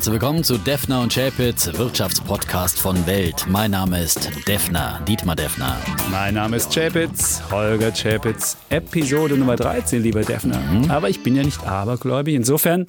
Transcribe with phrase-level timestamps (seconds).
[0.00, 3.44] Herzlich willkommen zu Defner und Chapitz, Wirtschaftspodcast von Welt.
[3.46, 5.76] Mein Name ist Defner, Dietmar Defner.
[6.10, 10.58] Mein Name ist Chapitz, Holger Chapitz, Episode Nummer 13, lieber Defner.
[10.58, 10.90] Mhm.
[10.90, 12.86] Aber ich bin ja nicht abergläubig, insofern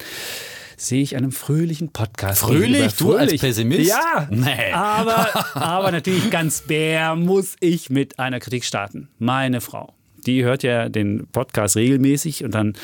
[0.78, 2.40] sehe ich einem fröhlichen Podcast.
[2.40, 2.94] Fröhlich?
[2.94, 3.90] Du als Pessimist?
[3.90, 4.26] Ja.
[4.30, 4.72] Nee.
[4.72, 9.10] Aber, aber natürlich ganz bär muss ich mit einer Kritik starten.
[9.18, 9.92] Meine Frau,
[10.26, 12.74] die hört ja den Podcast regelmäßig und dann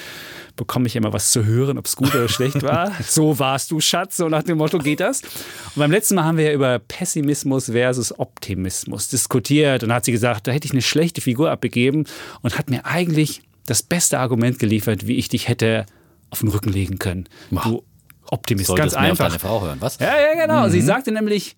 [0.56, 2.92] bekomme ich immer was zu hören, ob es gut oder schlecht war.
[3.02, 5.22] So warst du, Schatz, so nach dem Motto geht das.
[5.22, 10.12] Und beim letzten Mal haben wir ja über Pessimismus versus Optimismus diskutiert und hat sie
[10.12, 12.04] gesagt, da hätte ich eine schlechte Figur abgegeben
[12.42, 15.86] und hat mir eigentlich das beste Argument geliefert, wie ich dich hätte
[16.30, 17.28] auf den Rücken legen können.
[17.50, 17.84] Du
[18.30, 19.26] Optimist, Solltest ganz einfach.
[19.26, 19.98] Auf deine Frau hören, was?
[19.98, 20.66] Ja, ja, genau.
[20.66, 20.70] Mhm.
[20.70, 21.56] Sie sagte nämlich,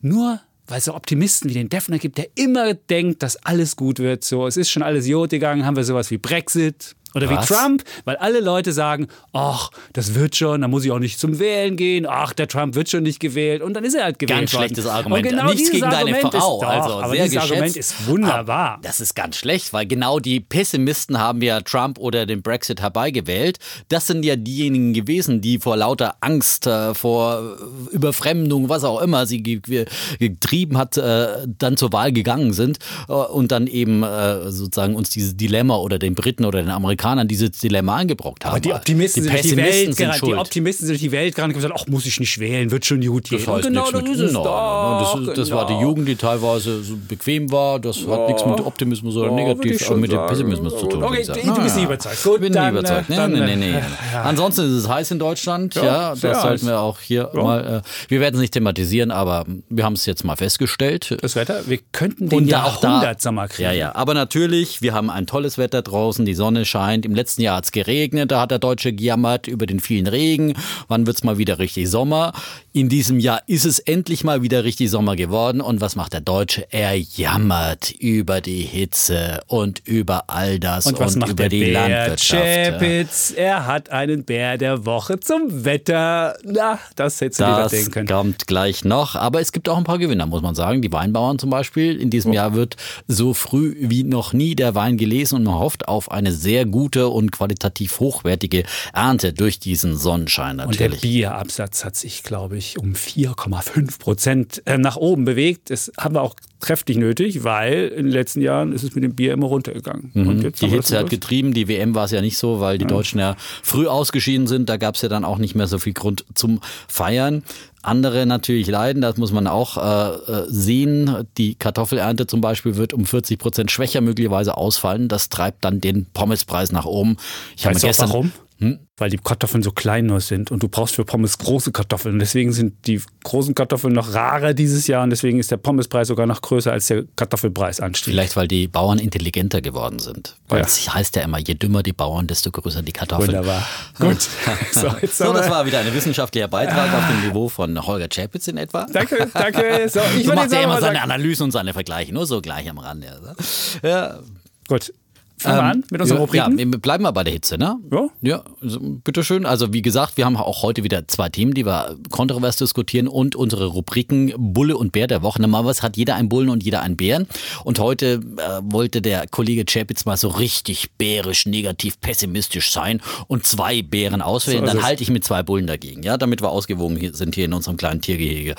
[0.00, 0.40] nur
[0.72, 4.24] weil es so Optimisten wie den Defner gibt, der immer denkt, dass alles gut wird.
[4.24, 7.48] So, es ist schon alles Jod gegangen, haben wir sowas wie Brexit, oder Was?
[7.48, 11.18] wie Trump, weil alle Leute sagen, ach, das wird schon, da muss ich auch nicht
[11.18, 14.18] zum Wählen gehen, ach, der Trump wird schon nicht gewählt und dann ist er halt
[14.18, 14.66] gewählt Ganz worden.
[14.66, 15.24] schlechtes Argument.
[15.26, 17.52] Und genau Nichts gegen Argument deine Frau, ist, doch, also aber sehr dieses geschätzt.
[17.52, 18.70] Argument ist wunderbar.
[18.72, 22.80] Aber das ist ganz schlecht, weil genau die Pessimisten haben ja Trump oder den Brexit
[22.80, 23.58] herbeigewählt.
[23.88, 27.56] Das sind ja diejenigen gewesen, die vor lauter Angst, äh, vor
[27.90, 33.52] Überfremdung, was auch immer sie getrieben hat, äh, dann zur Wahl gegangen sind äh, und
[33.52, 34.02] dann eben
[34.48, 38.52] sozusagen uns dieses Dilemma oder den Briten oder den Amerikanern dieses Dilemma eingebrockt haben.
[38.52, 40.32] Aber die Optimisten die sind die Welt sind schuld.
[40.32, 42.84] Die Optimisten sind durch die Welt gerannt und gesagt, ach, muss ich nicht wählen, wird
[42.84, 43.38] schon gut gehen.
[43.38, 45.26] Das heißt genau, das ist es no, doch.
[45.26, 45.60] Das, das genau.
[45.60, 47.78] war die Jugend, die teilweise so bequem war.
[47.78, 48.26] Das hat oh.
[48.26, 51.02] nichts mit Optimismus oder oh, negativ, aber mit dem Pessimismus zu tun.
[51.02, 52.22] Okay, du bist nicht überzeugt.
[52.22, 53.08] Gut, bin dann, nicht überzeugt.
[53.08, 53.72] Nee, dann, nee, nee, nee.
[53.72, 54.22] Ja.
[54.22, 55.74] Ansonsten ist es heiß in Deutschland.
[55.74, 57.42] Ja, ja das sollten wir auch hier ja.
[57.42, 57.82] mal.
[57.84, 61.16] Äh, wir werden es nicht thematisieren, aber wir haben es jetzt mal festgestellt.
[61.20, 63.68] Das Wetter, wir könnten den Jahrhundertsommer kriegen.
[63.68, 63.94] Ja, ja.
[63.94, 66.24] Aber natürlich, wir haben ein tolles Wetter draußen.
[66.24, 66.91] Die Sonne scheint.
[66.94, 68.30] Im letzten Jahr hat es geregnet.
[68.30, 70.54] Da hat der Deutsche gejammert über den vielen Regen.
[70.88, 72.32] Wann wird es mal wieder richtig Sommer?
[72.72, 75.60] In diesem Jahr ist es endlich mal wieder richtig Sommer geworden.
[75.60, 76.66] Und was macht der Deutsche?
[76.70, 81.48] Er jammert über die Hitze und über all das und, was und macht über der
[81.48, 82.44] die Bär Landwirtschaft.
[82.44, 86.36] Chapitz, er hat einen Bär der Woche zum Wetter.
[86.44, 88.08] Na, das hättest du das dir denken können.
[88.08, 89.16] kommt gleich noch.
[89.16, 90.82] Aber es gibt auch ein paar Gewinner, muss man sagen.
[90.82, 92.00] Die Weinbauern zum Beispiel.
[92.00, 92.34] In diesem oh.
[92.34, 92.76] Jahr wird
[93.06, 96.81] so früh wie noch nie der Wein gelesen und man hofft auf eine sehr gute
[96.90, 100.80] und qualitativ hochwertige Ernte durch diesen Sonnenschein natürlich.
[100.80, 105.70] Und der Bierabsatz hat sich, glaube ich, um 4,5 Prozent äh, nach oben bewegt.
[105.70, 109.14] Das haben wir auch kräftig nötig, weil in den letzten Jahren ist es mit dem
[109.14, 110.10] Bier immer runtergegangen.
[110.14, 110.52] Mhm.
[110.52, 112.88] die Hitze hat getrieben, die WM war es ja nicht so, weil die ja.
[112.88, 114.68] Deutschen ja früh ausgeschieden sind.
[114.68, 117.42] Da gab es ja dann auch nicht mehr so viel Grund zum Feiern.
[117.82, 121.26] Andere natürlich leiden, das muss man auch äh, äh sehen.
[121.36, 125.08] Die Kartoffelernte zum Beispiel wird um 40 Prozent schwächer möglicherweise ausfallen.
[125.08, 127.16] Das treibt dann den Pommespreis nach oben.
[127.56, 128.32] Ich weißt habe gestern, warum?
[128.62, 128.78] Hm?
[128.96, 132.20] Weil die Kartoffeln so klein nur sind und du brauchst für Pommes große Kartoffeln.
[132.20, 136.26] Deswegen sind die großen Kartoffeln noch rarer dieses Jahr und deswegen ist der Pommespreis sogar
[136.26, 138.14] noch größer als der Kartoffelpreis anstieg.
[138.14, 140.36] Vielleicht, weil die Bauern intelligenter geworden sind.
[140.46, 140.66] Weil ja.
[140.66, 143.30] es heißt ja immer, je dümmer die Bauern, desto größer die Kartoffeln.
[143.30, 143.66] Wunderbar.
[143.98, 144.20] Gut.
[144.72, 148.58] so, so, das war wieder ein wissenschaftlicher Beitrag auf dem Niveau von Holger Chapitz in
[148.58, 148.86] etwa.
[148.92, 149.88] Danke, danke.
[149.88, 152.78] So, ich so macht ja immer seine Analysen und seine Vergleiche, nur so gleich am
[152.78, 153.34] Rande.
[153.82, 154.20] Ja.
[154.68, 154.92] Gut,
[155.42, 156.58] Fangen wir ähm, an mit unseren Rubriken?
[156.58, 157.78] Ja, wir bleiben mal bei der Hitze, ne?
[157.90, 158.08] Ja.
[158.20, 159.46] Ja, also, bitteschön.
[159.46, 163.36] Also wie gesagt, wir haben auch heute wieder zwei Themen, die wir kontrovers diskutieren und
[163.36, 165.40] unsere Rubriken Bulle und Bär der Woche.
[165.40, 167.26] Normalerweise hat jeder einen Bullen und jeder einen Bären.
[167.64, 173.46] Und heute äh, wollte der Kollege Chapitz mal so richtig bärisch, negativ, pessimistisch sein und
[173.46, 174.66] zwei Bären auswählen.
[174.66, 177.52] So Dann halte ich mit zwei Bullen dagegen, ja, damit wir ausgewogen sind hier in
[177.52, 178.54] unserem kleinen Tiergehege.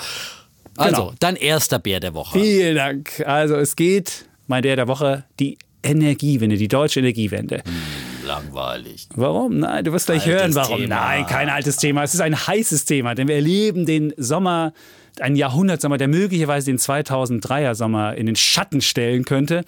[0.76, 1.14] Also, genau.
[1.20, 2.38] dein erster Bär der Woche.
[2.38, 3.22] Vielen Dank.
[3.26, 7.62] Also es geht, mein Bär der Woche, die Energiewende, die deutsche Energiewende.
[7.64, 9.08] Hm, langweilig.
[9.14, 9.58] Warum?
[9.58, 10.80] Nein, du wirst gleich altes hören, warum.
[10.80, 10.94] Thema.
[10.96, 12.02] Nein, kein altes Thema.
[12.02, 14.72] Es ist ein heißes Thema, denn wir erleben den Sommer
[15.20, 19.64] ein Jahrhundertsommer, der möglicherweise den 2003er Sommer in den Schatten stellen könnte.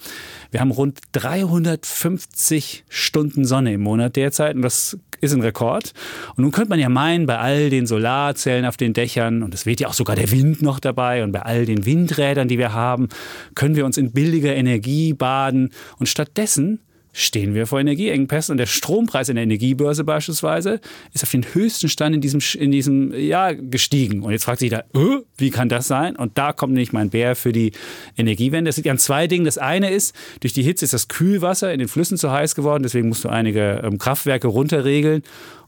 [0.51, 5.93] Wir haben rund 350 Stunden Sonne im Monat derzeit und das ist ein Rekord.
[6.35, 9.65] Und nun könnte man ja meinen, bei all den Solarzellen auf den Dächern, und es
[9.65, 12.73] weht ja auch sogar der Wind noch dabei, und bei all den Windrädern, die wir
[12.73, 13.09] haben,
[13.55, 15.71] können wir uns in billiger Energie baden.
[15.97, 16.79] Und stattdessen
[17.17, 20.79] stehen wir vor Energieengpässen und der Strompreis in der Energiebörse beispielsweise
[21.13, 24.21] ist auf den höchsten Stand in diesem, in diesem Jahr gestiegen.
[24.21, 26.15] Und jetzt fragt sich da, äh, wie kann das sein?
[26.15, 27.71] Und da kommt nicht mein Bär für die
[28.17, 28.69] Energiewende.
[28.69, 29.45] Es liegt an zwei Dingen.
[29.45, 32.83] Das eine ist, durch die Hitze ist das Kühlwasser in den Flüssen zu heiß geworden,
[32.83, 35.23] deswegen musst du einige ähm, Kraftwerke runterregeln.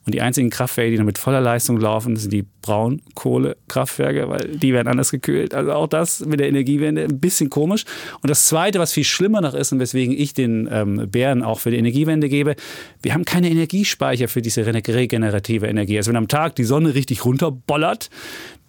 [0.06, 4.74] Und die einzigen Kraftwerke, die noch mit voller Leistung laufen, sind die Braunkohlekraftwerke, weil die
[4.74, 5.54] werden anders gekühlt.
[5.54, 7.86] Also auch das mit der Energiewende ein bisschen komisch.
[8.22, 11.60] Und das Zweite, was viel schlimmer noch ist und weswegen ich den ähm, Bären auch
[11.60, 12.56] für die Energiewende gebe,
[13.02, 15.98] wir haben keine Energiespeicher für diese regenerative Energie.
[15.98, 18.10] Also wenn am Tag die Sonne richtig runterbollert,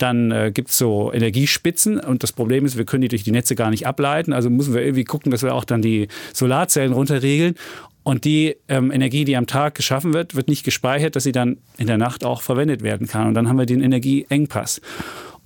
[0.02, 3.32] dann äh, gibt es so Energiespitzen und das Problem ist, wir können die durch die
[3.32, 4.32] Netze gar nicht ableiten.
[4.32, 7.55] Also müssen wir irgendwie gucken, dass wir auch dann die Solarzellen runterregeln.
[8.02, 11.58] Und die ähm, Energie, die am Tag geschaffen wird, wird nicht gespeichert, dass sie dann
[11.76, 13.29] in der Nacht auch verwendet werden kann.
[13.29, 14.81] Und dann haben wir den Energieengpass.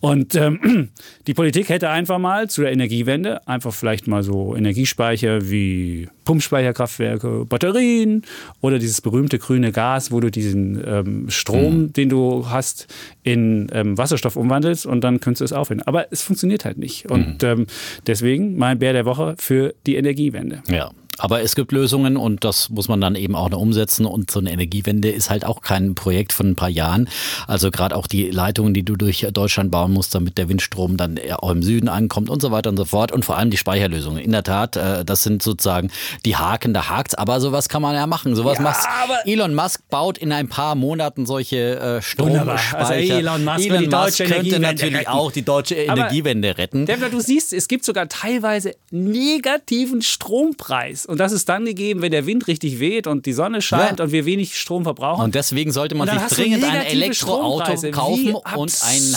[0.04, 0.90] Und ähm,
[1.26, 7.46] die Politik hätte einfach mal zu der Energiewende einfach vielleicht mal so Energiespeicher wie Pumpspeicherkraftwerke,
[7.46, 8.20] Batterien
[8.60, 11.92] oder dieses berühmte grüne Gas, wo du diesen ähm, Strom, mhm.
[11.94, 12.86] den du hast,
[13.22, 15.80] in ähm, Wasserstoff umwandelst und dann könntest du es aufhören.
[15.80, 17.10] Aber es funktioniert halt nicht.
[17.10, 17.48] Und mhm.
[17.48, 17.66] ähm,
[18.06, 20.62] deswegen mein Bär der Woche für die Energiewende.
[20.68, 20.90] Ja.
[21.18, 24.06] Aber es gibt Lösungen und das muss man dann eben auch noch umsetzen.
[24.06, 27.08] Und so eine Energiewende ist halt auch kein Projekt von ein paar Jahren.
[27.46, 31.18] Also gerade auch die Leitungen, die du durch Deutschland bauen musst, damit der Windstrom dann
[31.38, 33.12] auch im Süden ankommt und so weiter und so fort.
[33.12, 34.22] Und vor allem die Speicherlösungen.
[34.22, 35.90] In der Tat, äh, das sind sozusagen
[36.24, 37.14] die Haken, da hakt's.
[37.14, 38.34] Aber sowas kann man ja machen.
[38.34, 38.86] Sowas ja, macht
[39.24, 42.78] Elon Musk baut in ein paar Monaten solche äh, Stromspeicher.
[42.78, 45.08] Also Elon Musk, Elon Musk könnte natürlich retten.
[45.08, 46.86] auch die deutsche Energiewende retten.
[46.86, 51.03] Devler, du siehst, es gibt sogar teilweise negativen Strompreis.
[51.06, 54.04] Und das ist dann gegeben, wenn der Wind richtig weht und die Sonne scheint ja.
[54.04, 55.22] und wir wenig Strom verbrauchen.
[55.24, 59.14] Und deswegen sollte man sich dringend ein Elektroauto kaufen und ein,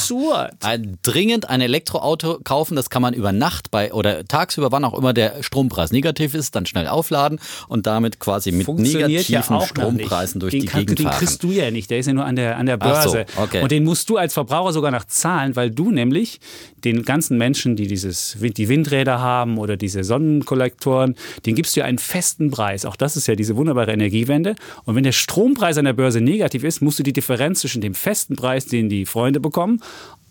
[0.61, 2.75] ein, dringend ein Elektroauto kaufen.
[2.75, 6.55] Das kann man über Nacht bei oder tagsüber, wann auch immer der Strompreis negativ ist,
[6.55, 11.11] dann schnell aufladen und damit quasi mit negativen ja Strompreisen durch den die Gegend fahren.
[11.11, 13.25] Den kriegst du ja nicht, der ist ja nur an der, an der Börse.
[13.35, 13.61] So, okay.
[13.61, 16.39] Und den musst du als Verbraucher sogar noch zahlen, weil du nämlich
[16.87, 21.97] den ganzen Menschen, die dieses, die Windräder haben oder diese Sonnenkollektoren, den gibst du einen
[21.97, 22.85] festen Preis.
[22.85, 24.55] Auch das ist ja diese wunderbare Energiewende.
[24.85, 27.93] Und wenn der Strompreis an der Börse negativ ist, musst du die Differenz zwischen dem
[27.93, 29.81] festen Preis, den die Freunde bekommen,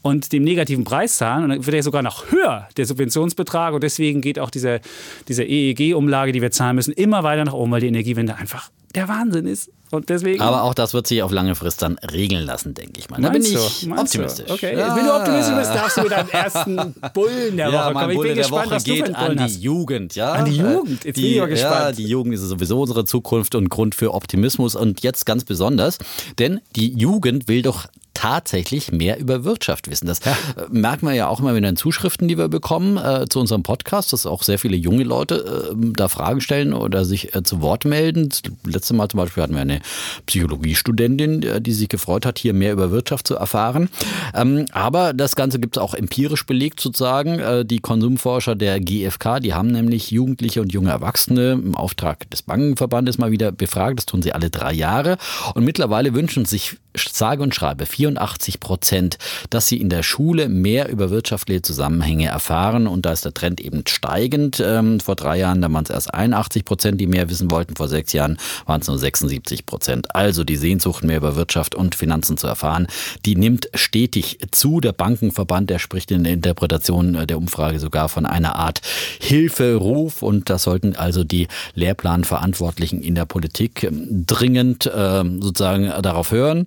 [0.02, 1.44] und dem negativen Preis zahlen.
[1.44, 3.74] Und dann wird er sogar noch höher, der Subventionsbetrag.
[3.74, 4.80] Und deswegen geht auch diese,
[5.26, 9.08] diese EEG-Umlage, die wir zahlen müssen, immer weiter nach oben, weil die Energiewende einfach der
[9.08, 9.70] Wahnsinn ist.
[9.90, 10.40] Und deswegen.
[10.40, 13.20] Aber auch das wird sich auf lange Frist dann regeln lassen, denke ich mal.
[13.20, 14.46] Da bin ich optimistisch.
[14.46, 14.54] Du?
[14.54, 14.96] Okay, ja.
[14.96, 18.10] wenn du optimistisch bist, darfst du mit deinem ersten Bullen der ja, Woche kommen.
[18.10, 19.62] Ich bin gespannt, was geht an die hast.
[19.62, 20.14] Jugend.
[20.16, 20.32] Ja?
[20.32, 21.04] An die Jugend.
[21.04, 21.74] Jetzt die, bin ich mal gespannt.
[21.74, 24.74] Ja, die Jugend ist sowieso unsere Zukunft und Grund für Optimismus.
[24.74, 25.98] Und jetzt ganz besonders,
[26.38, 30.06] denn die Jugend will doch tatsächlich mehr über Wirtschaft wissen.
[30.06, 30.32] Das ja.
[30.32, 33.62] Äh, merken wir ja auch immer wieder in Zuschriften, die wir bekommen äh, zu unserem
[33.62, 37.60] Podcast, dass auch sehr viele junge Leute äh, da Fragen stellen oder sich äh, zu
[37.60, 38.30] Wort melden.
[38.30, 39.80] Das letzte Mal zum Beispiel hatten wir eine
[40.24, 43.90] Psychologiestudentin, äh, die sich gefreut hat, hier mehr über Wirtschaft zu erfahren.
[44.34, 47.38] Ähm, aber das Ganze gibt es auch empirisch belegt sozusagen.
[47.38, 52.40] Äh, die Konsumforscher der GfK, die haben nämlich Jugendliche und junge Erwachsene im Auftrag des
[52.40, 53.98] Bankenverbandes mal wieder befragt.
[53.98, 55.18] Das tun sie alle drei Jahre.
[55.54, 59.18] Und mittlerweile wünschen sich sage und schreibe 84 Prozent,
[59.50, 62.86] dass sie in der Schule mehr über wirtschaftliche Zusammenhänge erfahren.
[62.86, 64.62] Und da ist der Trend eben steigend.
[64.64, 67.76] Ähm, vor drei Jahren, da waren es erst 81 Prozent, die mehr wissen wollten.
[67.76, 70.14] Vor sechs Jahren waren es nur 76 Prozent.
[70.14, 72.86] Also die Sehnsucht, mehr über Wirtschaft und Finanzen zu erfahren,
[73.24, 74.80] die nimmt stetig zu.
[74.80, 78.80] Der Bankenverband, der spricht in der Interpretation der Umfrage sogar von einer Art
[79.20, 80.22] Hilferuf.
[80.22, 86.66] Und das sollten also die Lehrplanverantwortlichen in der Politik dringend äh, sozusagen darauf hören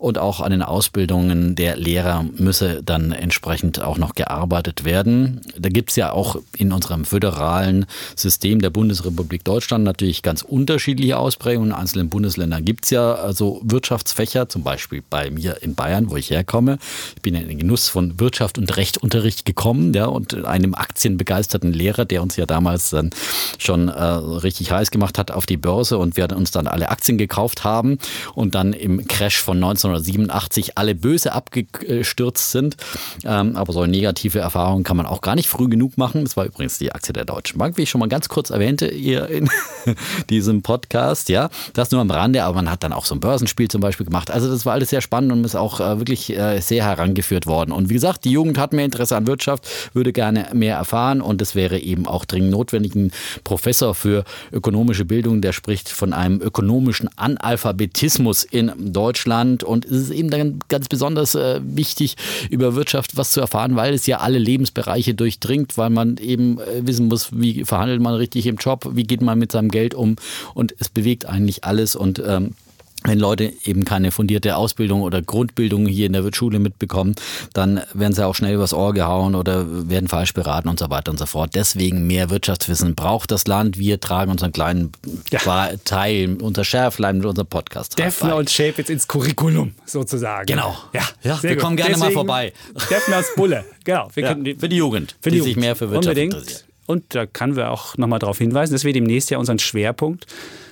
[0.00, 5.42] und auch an den Ausbildungen der Lehrer müsse dann entsprechend auch noch gearbeitet werden.
[5.58, 7.84] Da gibt es ja auch in unserem föderalen
[8.16, 11.70] System der Bundesrepublik Deutschland natürlich ganz unterschiedliche Ausprägungen.
[11.70, 16.16] In einzelnen Bundesländern gibt es ja also Wirtschaftsfächer, zum Beispiel bei mir in Bayern, wo
[16.16, 16.78] ich herkomme.
[17.16, 22.06] Ich bin in den Genuss von Wirtschaft und Rechtunterricht gekommen ja, und einem aktienbegeisterten Lehrer,
[22.06, 23.10] der uns ja damals dann
[23.58, 27.18] schon äh, richtig heiß gemacht hat auf die Börse und wir uns dann alle Aktien
[27.18, 27.98] gekauft haben
[28.34, 32.76] und dann im Crash von 1987 alle böse abgestürzt sind.
[33.24, 36.24] Ähm, aber so negative Erfahrungen kann man auch gar nicht früh genug machen.
[36.24, 38.86] Das war übrigens die Aktie der Deutschen Bank, wie ich schon mal ganz kurz erwähnte
[38.88, 39.48] hier in
[40.30, 41.28] diesem Podcast.
[41.28, 44.06] Ja, das nur am Rande, aber man hat dann auch so ein Börsenspiel zum Beispiel
[44.06, 44.30] gemacht.
[44.30, 47.72] Also das war alles sehr spannend und ist auch äh, wirklich äh, sehr herangeführt worden.
[47.72, 51.42] Und wie gesagt, die Jugend hat mehr Interesse an Wirtschaft, würde gerne mehr erfahren und
[51.42, 52.94] es wäre eben auch dringend notwendig.
[52.94, 53.12] Ein
[53.44, 60.10] Professor für ökonomische Bildung, der spricht von einem ökonomischen Analphabetismus in Deutschland und es ist
[60.10, 62.16] eben dann ganz besonders äh, wichtig,
[62.50, 66.86] über Wirtschaft was zu erfahren, weil es ja alle Lebensbereiche durchdringt, weil man eben äh,
[66.86, 70.16] wissen muss, wie verhandelt man richtig im Job, wie geht man mit seinem Geld um.
[70.54, 71.96] Und es bewegt eigentlich alles.
[71.96, 72.54] Und ähm,
[73.04, 77.14] wenn Leute eben keine fundierte Ausbildung oder Grundbildung hier in der Schule mitbekommen,
[77.54, 81.10] dann werden sie auch schnell übers Ohr gehauen oder werden falsch beraten und so weiter
[81.10, 81.54] und so fort.
[81.54, 83.78] Deswegen mehr Wirtschaftswissen braucht das Land.
[83.78, 84.92] Wir tragen unseren kleinen
[85.30, 85.70] ja.
[85.84, 87.98] Teil, unser Schärflein mit unserem Podcast.
[87.98, 90.46] Defner und Shape jetzt ins Curriculum sozusagen.
[90.46, 90.76] Genau.
[90.92, 91.58] Ja, ja wir gut.
[91.62, 92.52] kommen gerne Deswegen mal vorbei.
[92.90, 93.64] Defner als Bulle.
[93.84, 94.10] Genau.
[94.14, 95.54] Ja, für die Jugend, für die, die Jugend.
[95.54, 96.34] sich mehr für Wirtschaft Unbedingt.
[96.34, 96.64] interessiert.
[96.86, 100.26] Und da können wir auch nochmal darauf hinweisen, dass wir demnächst ja unseren Schwerpunkt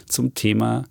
[0.06, 0.84] zum Thema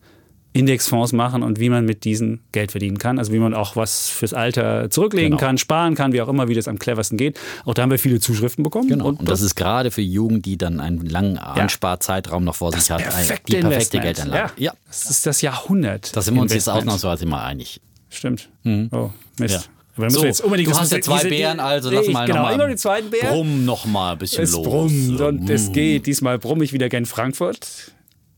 [0.58, 3.20] Indexfonds machen und wie man mit diesen Geld verdienen kann.
[3.20, 5.40] Also wie man auch was fürs Alter zurücklegen genau.
[5.40, 7.40] kann, sparen kann, wie auch immer, wie das am cleversten geht.
[7.66, 8.90] Auch da haben wir viele Zuschriften bekommen.
[8.90, 9.06] Genau.
[9.06, 12.72] Und, und das, das, ist gerade für Jugend, die dann einen langen Ansparzeitraum noch vor
[12.74, 14.54] sich hat, perfekte die perfekte Geldanlage.
[14.58, 14.72] Ja.
[14.72, 14.74] ja.
[14.88, 16.16] Das ist das Jahrhundert.
[16.16, 17.82] Da sind wir uns jetzt ausnahmsweise mal einig.
[18.10, 18.50] Stimmt.
[18.64, 18.90] Mhm.
[18.92, 19.56] Oh, Mist.
[19.56, 19.62] Ja.
[19.98, 22.54] Aber so, jetzt unbedingt, du hast ja zwei Bären, also lass mal genau, noch mal
[22.54, 23.30] immer die zweiten Bären.
[23.30, 24.64] Brumm noch mal ein bisschen es los.
[24.64, 25.52] Brummt und mm.
[25.52, 26.06] es geht.
[26.06, 27.94] Diesmal brumm ich wieder gern Frankfurt.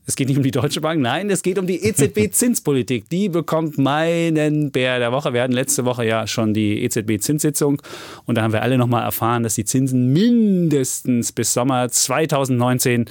[0.09, 3.07] Es geht nicht um die Deutsche Bank, nein, es geht um die EZB-Zinspolitik.
[3.11, 5.33] Die bekommt meinen Bär der Woche.
[5.33, 7.79] Wir hatten letzte Woche ja schon die EZB-Zinssitzung
[8.25, 13.05] und da haben wir alle nochmal erfahren, dass die Zinsen mindestens bis Sommer 2019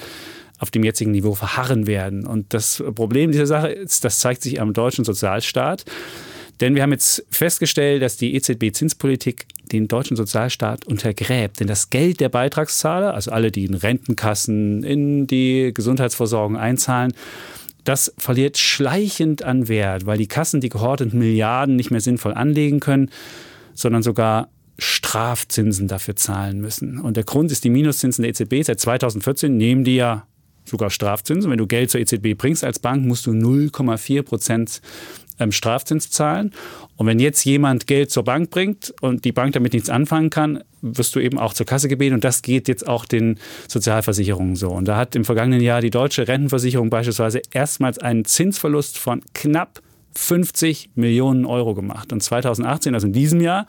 [0.59, 2.27] auf dem jetzigen Niveau verharren werden.
[2.27, 5.85] Und das Problem dieser Sache ist, das zeigt sich am deutschen Sozialstaat.
[6.61, 11.61] Denn wir haben jetzt festgestellt, dass die EZB-Zinspolitik den deutschen Sozialstaat untergräbt.
[11.61, 17.13] Denn das Geld der Beitragszahler, also alle, die in Rentenkassen, in die Gesundheitsversorgung einzahlen,
[17.85, 22.81] das verliert schleichend an Wert, weil die Kassen die gehorteten Milliarden nicht mehr sinnvoll anlegen
[22.81, 23.11] können,
[23.73, 24.49] sondern sogar
[24.79, 26.99] Strafzinsen dafür zahlen müssen.
[26.99, 28.63] Und der Grund ist die Minuszinsen der EZB.
[28.63, 30.27] Seit 2014 nehmen die ja
[30.65, 31.51] sogar Strafzinsen.
[31.51, 34.83] Wenn du Geld zur EZB bringst als Bank, musst du 0,4 Prozent
[35.39, 36.53] ähm, Strafzins zahlen.
[36.97, 40.63] Und wenn jetzt jemand Geld zur Bank bringt und die Bank damit nichts anfangen kann,
[40.83, 42.15] wirst du eben auch zur Kasse gebeten.
[42.15, 44.71] Und das geht jetzt auch den Sozialversicherungen so.
[44.71, 49.81] Und da hat im vergangenen Jahr die deutsche Rentenversicherung beispielsweise erstmals einen Zinsverlust von knapp
[50.15, 52.13] 50 Millionen Euro gemacht.
[52.13, 53.67] Und 2018, also in diesem Jahr,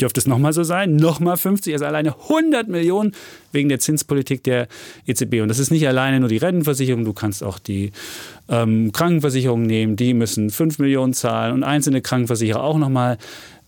[0.00, 3.12] dürfte es nochmal so sein, nochmal 50, also alleine 100 Millionen
[3.52, 4.68] wegen der Zinspolitik der
[5.06, 5.40] EZB.
[5.40, 7.92] Und das ist nicht alleine nur die Rentenversicherung, du kannst auch die
[8.48, 13.18] ähm, Krankenversicherung nehmen, die müssen 5 Millionen zahlen und einzelne Krankenversicherer auch nochmal,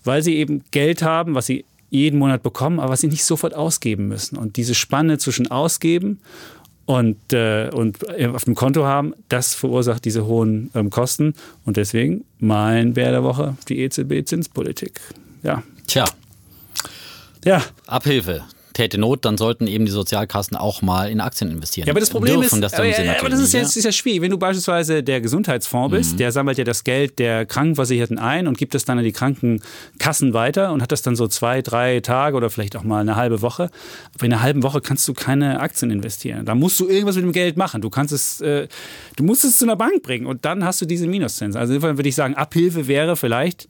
[0.04, 3.54] weil sie eben Geld haben, was sie jeden Monat bekommen, aber was sie nicht sofort
[3.54, 4.36] ausgeben müssen.
[4.36, 6.20] Und diese Spanne zwischen Ausgeben
[6.84, 7.98] und, äh, und
[8.32, 11.34] auf dem Konto haben, das verursacht diese hohen ähm, Kosten.
[11.64, 15.00] Und deswegen mein Bär der Woche, die EZB-Zinspolitik.
[15.42, 16.04] Ja, Tja.
[17.44, 17.62] Ja.
[17.86, 18.44] Abhilfe
[18.76, 21.86] täte Not, dann sollten eben die Sozialkassen auch mal in Aktien investieren.
[21.86, 23.92] Ja, aber das Problem dürfen, ist, das aber, ja, aber das ist, jetzt, ist ja
[23.92, 24.20] schwierig.
[24.20, 26.16] Wenn du beispielsweise der Gesundheitsfonds bist, mhm.
[26.18, 30.34] der sammelt ja das Geld der Krankenversicherten ein und gibt es dann an die Krankenkassen
[30.34, 33.40] weiter und hat das dann so zwei, drei Tage oder vielleicht auch mal eine halbe
[33.40, 33.70] Woche.
[34.14, 36.44] Aber in einer halben Woche kannst du keine Aktien investieren.
[36.44, 37.80] Da musst du irgendwas mit dem Geld machen.
[37.80, 38.68] Du kannst es, äh,
[39.16, 41.58] du musst es zu einer Bank bringen und dann hast du diese Minuszinsen.
[41.58, 43.68] Also insofern würde ich sagen, Abhilfe wäre vielleicht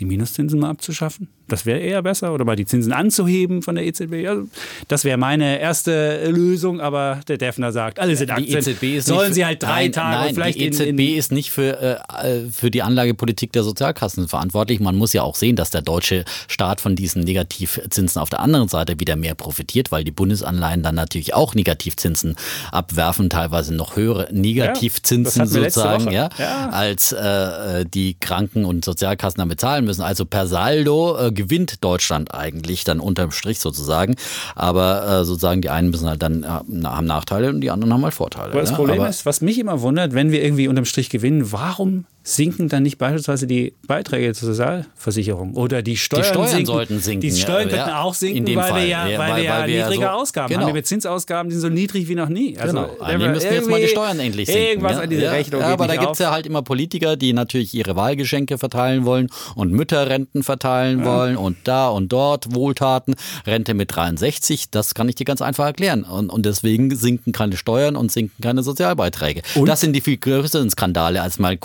[0.00, 1.28] die Minuszinsen mal abzuschaffen?
[1.48, 4.26] Das wäre eher besser oder mal die Zinsen anzuheben von der EZB.
[4.26, 4.48] Also,
[4.88, 8.64] das wäre meine erste Lösung, aber der Defner sagt, alle sind Aktien.
[8.64, 10.98] Die EZB ist Sollen für, sie halt drei nein, Tage nein, vielleicht Die EZB in,
[10.98, 14.80] in ist nicht für, äh, für die Anlagepolitik der Sozialkassen verantwortlich.
[14.80, 18.68] Man muss ja auch sehen, dass der deutsche Staat von diesen Negativzinsen auf der anderen
[18.68, 22.36] Seite wieder mehr profitiert, weil die Bundesanleihen dann natürlich auch Negativzinsen
[22.72, 29.38] abwerfen, teilweise noch höhere Negativzinsen ja, sozusagen, ja, ja, als äh, die Kranken- und Sozialkassen
[29.38, 30.02] damit zahlen müssen.
[30.02, 34.16] Also per Saldo äh, gewinnt Deutschland eigentlich dann unterm Strich sozusagen.
[34.54, 38.04] Aber äh, sozusagen die einen müssen halt dann äh, haben Nachteile und die anderen haben
[38.04, 38.50] halt Vorteile.
[38.50, 38.76] Aber das ja?
[38.76, 42.70] Problem Aber ist, was mich immer wundert, wenn wir irgendwie unterm Strich gewinnen, warum sinken
[42.70, 47.20] dann nicht beispielsweise die Beiträge zur Sozialversicherung oder die Steuern, die Steuern sinken, sollten sinken.
[47.20, 48.80] Die Steuern könnten ja, auch sinken, weil Fall.
[48.80, 50.66] wir ja, weil, weil wir ja weil niedrige so, Ausgaben genau.
[50.66, 50.74] haben.
[50.74, 52.58] Wir Zinsausgaben, die sind so niedrig wie noch nie.
[52.58, 52.96] Also, genau.
[53.06, 54.62] Wir müssen jetzt mal die Steuern endlich sinken.
[54.62, 55.00] Irgendwas ja?
[55.00, 57.94] an diese Rechnung ja, aber da gibt es ja halt immer Politiker, die natürlich ihre
[57.94, 63.14] Wahlgeschenke verteilen wollen und Mütterrenten verteilen wollen und da und dort Wohltaten.
[63.46, 66.04] Rente mit 63, das kann ich dir ganz einfach erklären.
[66.04, 69.42] Und, und deswegen sinken keine Steuern und sinken keine Sozialbeiträge.
[69.54, 69.68] Und?
[69.68, 71.58] Das sind die viel größeren Skandale als mal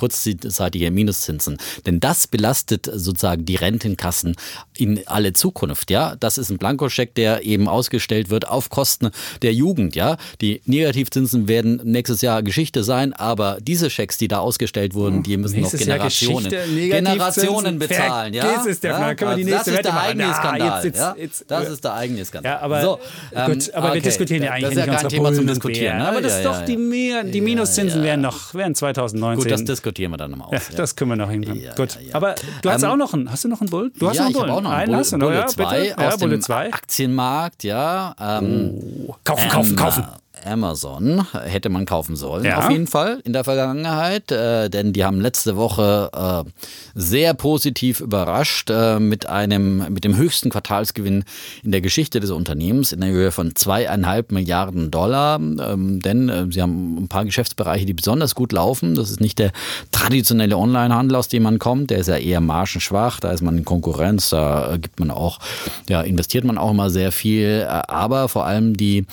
[0.50, 1.58] kurzzeitige Minuszinsen.
[1.86, 4.36] Denn das belastet sozusagen die Rentenkassen
[4.78, 5.92] in alle Zukunft.
[5.92, 9.96] Ja, das ist ein Blankoscheck, der eben ausgestellt wird auf Kosten der Jugend.
[9.96, 15.22] Ja, die Negativzinsen werden nächstes Jahr Geschichte sein, aber diese Schecks, die da ausgestellt wurden,
[15.22, 18.34] die müssen nächstes noch Generationen, Generationen bezahlen.
[18.34, 19.16] Ja, ist der, ja?
[19.16, 20.84] Können wir die nächste das ist der eigene Skandal.
[20.84, 22.54] Jetzt, jetzt, jetzt, das ist der eigene Skandal.
[22.54, 23.00] Ja, aber, so,
[23.36, 23.96] ähm, gut, aber okay.
[23.96, 25.98] wir diskutieren ja eigentlich das ist ja kein Thema zum Diskutieren.
[25.98, 26.08] Ne?
[26.08, 29.44] Aber das ist doch die, mehr, die Minuszinsen wären noch wären 2019.
[29.44, 30.70] Gut, das diskutieren wir dann nochmal aus.
[30.76, 31.62] Das können wir noch hinkommen.
[31.62, 31.98] Ja, Gut.
[32.02, 33.32] Ja, Aber du hast ähm, auch noch einen.
[33.32, 33.92] Hast du noch einen Bull?
[33.98, 34.46] Du hast ja, noch einen Bull.
[34.46, 38.16] Ich auch noch einen, einen hast du noch, Bulle 2 aus dem Aktienmarkt, ja.
[38.20, 38.74] Ähm,
[39.08, 39.16] oh.
[39.24, 40.06] Kaufen, kaufen, ähm, kaufen.
[40.50, 42.46] Amazon hätte man kaufen sollen.
[42.46, 42.60] Ja.
[42.60, 46.10] Auf jeden Fall in der Vergangenheit, äh, denn die haben letzte Woche
[46.46, 46.50] äh,
[46.96, 51.24] sehr positiv überrascht äh, mit einem mit dem höchsten Quartalsgewinn
[51.64, 55.38] in der Geschichte des Unternehmens in der Höhe von zweieinhalb Milliarden Dollar.
[55.40, 58.96] Ähm, denn äh, sie haben ein paar Geschäftsbereiche, die besonders gut laufen.
[58.96, 59.52] Das ist nicht der
[59.92, 61.90] traditionelle Onlinehandel, aus dem man kommt.
[61.90, 63.20] Der ist ja eher margenschwach.
[63.20, 64.30] Da ist man in Konkurrenz.
[64.30, 65.40] Da gibt man auch,
[65.88, 67.66] ja, investiert man auch immer sehr viel.
[67.68, 69.06] Äh, aber vor allem die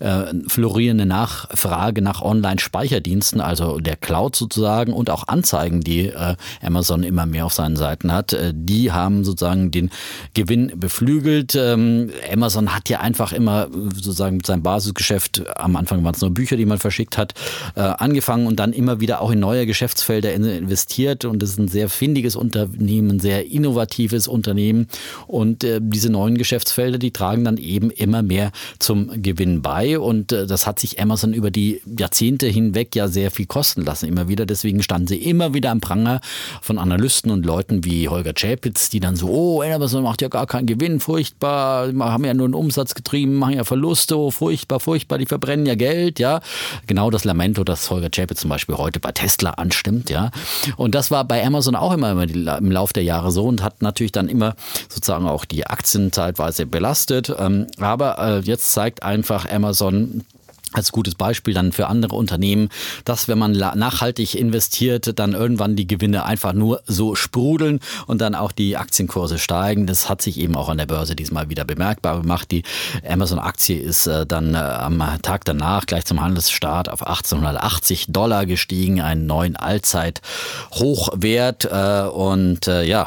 [0.00, 0.32] äh,
[0.80, 7.26] florierende Nachfrage nach Online-Speicherdiensten, also der Cloud sozusagen und auch Anzeigen, die äh, Amazon immer
[7.26, 9.90] mehr auf seinen Seiten hat, äh, die haben sozusagen den
[10.32, 11.54] Gewinn beflügelt.
[11.54, 16.30] Ähm, Amazon hat ja einfach immer sozusagen mit seinem Basisgeschäft, am Anfang waren es nur
[16.30, 17.34] Bücher, die man verschickt hat,
[17.74, 21.26] äh, angefangen und dann immer wieder auch in neue Geschäftsfelder investiert.
[21.26, 24.88] Und es ist ein sehr findiges Unternehmen, ein sehr innovatives Unternehmen.
[25.26, 29.98] Und äh, diese neuen Geschäftsfelder, die tragen dann eben immer mehr zum Gewinn bei.
[29.98, 34.06] Und äh, das hat sich Amazon über die Jahrzehnte hinweg ja sehr viel kosten lassen,
[34.06, 34.44] immer wieder.
[34.44, 36.20] Deswegen standen sie immer wieder am Pranger
[36.60, 40.46] von Analysten und Leuten wie Holger Chapitz, die dann so, oh, Amazon macht ja gar
[40.46, 45.16] keinen Gewinn, furchtbar, haben ja nur einen Umsatz getrieben, machen ja Verluste, oh, furchtbar, furchtbar,
[45.16, 46.42] die verbrennen ja Geld, ja.
[46.86, 50.30] Genau das Lamento, das Holger Chapitz zum Beispiel heute bei Tesla anstimmt, ja.
[50.76, 54.12] Und das war bei Amazon auch immer im Lauf der Jahre so und hat natürlich
[54.12, 54.56] dann immer
[54.90, 57.32] sozusagen auch die Aktien zeitweise belastet.
[57.38, 60.26] Ähm, aber äh, jetzt zeigt einfach Amazon,
[60.72, 62.68] als gutes Beispiel dann für andere Unternehmen,
[63.04, 68.34] dass wenn man nachhaltig investiert, dann irgendwann die Gewinne einfach nur so sprudeln und dann
[68.34, 69.86] auch die Aktienkurse steigen.
[69.86, 72.50] Das hat sich eben auch an der Börse diesmal wieder bemerkbar gemacht.
[72.50, 72.62] Die
[73.06, 79.00] Amazon-Aktie ist äh, dann äh, am Tag danach gleich zum Handelsstart auf 1880 Dollar gestiegen,
[79.00, 81.64] einen neuen Allzeit-Hochwert.
[81.64, 83.06] Äh, und ja,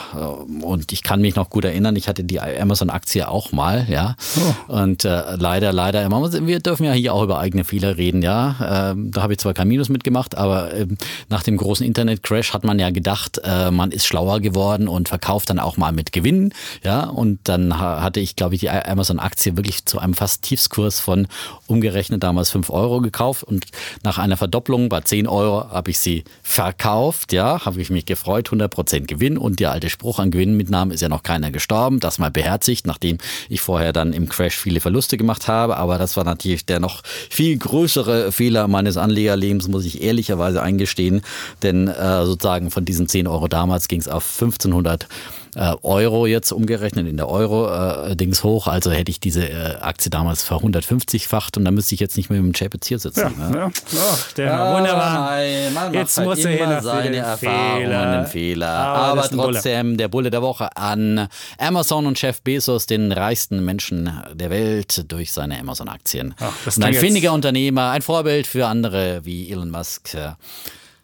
[0.61, 4.15] und ich kann mich noch gut erinnern, ich hatte die Amazon-Aktie auch mal, ja.
[4.67, 4.81] Oh.
[4.81, 8.91] Und leider, leider, wir dürfen ja hier auch über eigene Fehler reden, ja.
[8.91, 10.97] Ähm, da habe ich zwar kein Minus mitgemacht, aber ähm,
[11.29, 15.51] nach dem großen Internet-Crash hat man ja gedacht, äh, man ist schlauer geworden und verkauft
[15.51, 17.03] dann auch mal mit Gewinn, ja.
[17.03, 21.27] Und dann hatte ich, glaube ich, die Amazon-Aktie wirklich zu einem fast Tiefskurs von
[21.67, 23.65] umgerechnet damals 5 Euro gekauft und
[24.03, 27.65] nach einer Verdopplung bei 10 Euro habe ich sie verkauft, ja.
[27.65, 31.23] Habe ich mich gefreut, 100% Gewinn und der alte Spruch an Gewinnmitnahmen ist ja noch
[31.23, 35.77] keiner gestorben, das mal beherzigt, nachdem ich vorher dann im Crash viele Verluste gemacht habe,
[35.77, 40.61] aber das war natürlich der noch viel viel größere Fehler meines Anlegerlebens, muss ich ehrlicherweise
[40.61, 41.21] eingestehen.
[41.61, 45.09] Denn äh, sozusagen von diesen 10 Euro damals ging es auf 1500
[45.55, 48.67] äh, Euro jetzt umgerechnet in der Euro-Dings äh, hoch.
[48.67, 52.29] Also hätte ich diese äh, Aktie damals ver 150-facht und dann müsste ich jetzt nicht
[52.29, 53.33] mehr mit dem Chapitz hier sitzen.
[53.39, 53.57] Ja, ne?
[53.57, 53.71] ja.
[53.95, 55.31] Oh, der ah, wunderbar.
[55.31, 58.25] Nein, jetzt halt muss er immer seine Erfahrungen, Fehler.
[58.25, 58.69] Fehler.
[58.69, 59.97] Aber, Aber trotzdem Bulle.
[59.97, 61.27] der Bulle der Woche an
[61.57, 66.35] Amazon und Chef Bezos, den reichsten Menschen der Welt durch seine Amazon-Aktien.
[66.81, 70.15] Ein findiger Unternehmer, ein Vorbild für andere wie Elon Musk.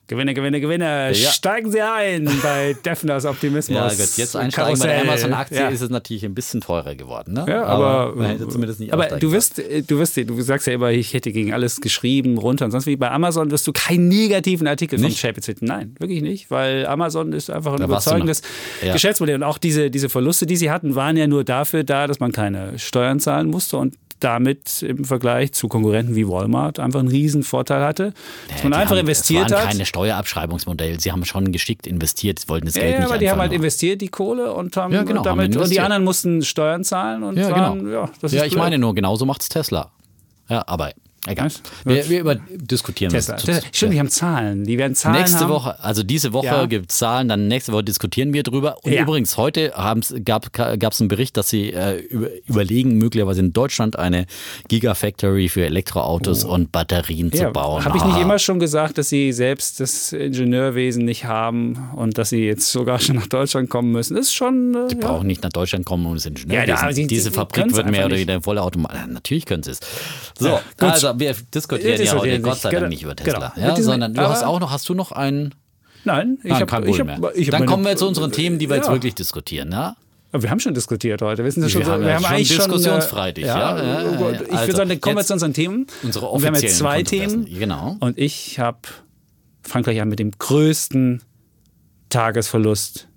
[0.09, 1.11] Gewinne, Gewinne, Gewinne.
[1.13, 1.29] Ja.
[1.29, 3.77] Steigen Sie ein bei Defners Optimismus.
[3.77, 5.67] Ja, gut, jetzt einsteigen bei der Amazon-Aktie ja.
[5.69, 7.33] ist es natürlich ein bisschen teurer geworden.
[7.33, 7.45] Ne?
[7.47, 10.89] Ja, aber, aber hätte zumindest nicht Aber du wirst, du wirst, du sagst ja immer,
[10.89, 12.95] ich hätte gegen alles geschrieben, runter und sonst wie.
[12.95, 15.19] Bei Amazon wirst du keinen negativen Artikel nicht?
[15.19, 15.65] von Chapitz finden.
[15.65, 18.41] Nein, wirklich nicht, weil Amazon ist einfach ein da überzeugendes
[18.83, 18.93] ja.
[18.93, 19.35] Geschäftsmodell.
[19.35, 22.31] Und auch diese, diese Verluste, die sie hatten, waren ja nur dafür da, dass man
[22.31, 27.43] keine Steuern zahlen musste und damit im Vergleich zu Konkurrenten wie Walmart einfach einen riesen
[27.43, 28.13] Vorteil hatte.
[28.49, 29.69] Dass man einfach haben, investiert es waren hat.
[29.71, 30.99] keine Steuerabschreibungsmodell.
[30.99, 33.53] Sie haben schon geschickt investiert, sie wollten das Geld ja, nicht aber die haben halt
[33.53, 37.23] investiert, die Kohle und haben ja, genau, damit haben und die anderen mussten Steuern zahlen
[37.23, 37.91] und ja, waren, genau.
[37.91, 39.91] ja, das ja, ich meine nur, genauso macht es Tesla.
[40.49, 40.93] Ja, aber
[41.27, 41.49] Egal.
[41.83, 43.35] Wir, wir über diskutieren Tesla.
[43.35, 43.61] Das.
[43.73, 44.63] Stimmt, wir haben Zahlen.
[44.63, 45.49] Die werden Zahlen Nächste haben.
[45.49, 46.65] Woche, also diese Woche ja.
[46.65, 48.77] gibt es Zahlen, dann nächste Woche diskutieren wir drüber.
[48.83, 49.01] Und ja.
[49.01, 49.73] übrigens, heute
[50.23, 51.97] gab es einen Bericht, dass sie äh,
[52.47, 54.27] überlegen, möglicherweise in Deutschland eine
[54.69, 56.53] Gigafactory für Elektroautos oh.
[56.53, 57.83] und Batterien ja, zu bauen.
[57.83, 62.29] Habe ich nicht immer schon gesagt, dass sie selbst das Ingenieurwesen nicht haben und dass
[62.29, 64.15] sie jetzt sogar schon nach Deutschland kommen müssen?
[64.15, 64.73] Das ist schon.
[64.73, 66.69] Äh, die brauchen nicht nach Deutschland kommen, um das Ingenieurwesen.
[66.69, 69.09] Ja, die, Diese Fabrik wird mehr oder weniger voller Automat.
[69.09, 69.79] Natürlich können sie es.
[70.39, 73.67] So, also also wir diskutieren ja heute Gott sei Dank nicht über Tesla, genau.
[73.67, 75.55] ja, sondern du hast auch noch, hast du noch einen?
[76.05, 77.17] Nein, ich habe kein Bull mehr.
[77.17, 78.81] Hab Dann kommen wir zu unseren Themen, die wir ja.
[78.81, 79.95] jetzt wirklich diskutieren, ja?
[80.31, 81.43] Wir haben schon diskutiert heute.
[81.43, 83.77] Wissen Sie schon, wir haben, wir haben schon eigentlich Diskussionsfreitag, schon, ja.
[83.77, 84.31] ja, ja, ja.
[84.31, 85.87] Ich also, würde sagen, dann kommen wir zu unseren Themen.
[86.03, 87.45] Unsere und wir haben jetzt zwei Themen.
[87.45, 87.97] Genau.
[87.99, 88.77] Und ich habe
[89.63, 91.23] Frankreich an mit dem größten
[92.09, 93.07] Tagesverlust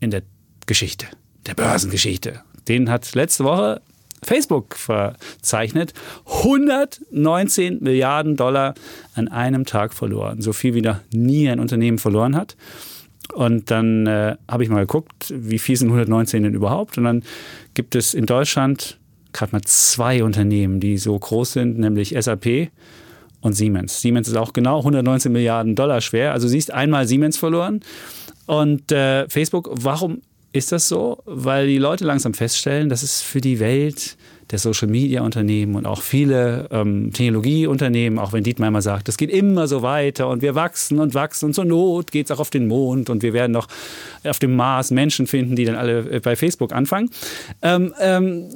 [0.00, 0.22] in der
[0.66, 1.06] Geschichte,
[1.46, 2.40] der Börsengeschichte.
[2.66, 3.80] Den hat letzte Woche
[4.22, 5.94] Facebook verzeichnet.
[6.26, 8.74] 119 Milliarden Dollar
[9.14, 10.40] an einem Tag verloren.
[10.42, 12.56] So viel wie noch nie ein Unternehmen verloren hat.
[13.34, 16.96] Und dann äh, habe ich mal geguckt, wie viel sind 119 denn überhaupt?
[16.98, 17.22] Und dann
[17.74, 18.98] gibt es in Deutschland
[19.32, 22.70] gerade mal zwei Unternehmen, die so groß sind, nämlich SAP
[23.40, 24.00] und Siemens.
[24.00, 26.32] Siemens ist auch genau 119 Milliarden Dollar schwer.
[26.32, 27.80] Also siehst einmal Siemens verloren.
[28.46, 31.22] Und äh, Facebook, warum ist das so?
[31.24, 34.16] Weil die Leute langsam feststellen, dass es für die Welt
[34.50, 39.16] der Social Media Unternehmen und auch viele ähm, Technologieunternehmen, auch wenn Dietmar immer sagt, es
[39.16, 42.40] geht immer so weiter und wir wachsen und wachsen und zur Not geht es auch
[42.40, 43.68] auf den Mond und wir werden noch
[44.24, 47.10] auf dem Mars Menschen finden, die dann alle äh, bei Facebook anfangen.
[47.60, 48.48] Ähm, ähm,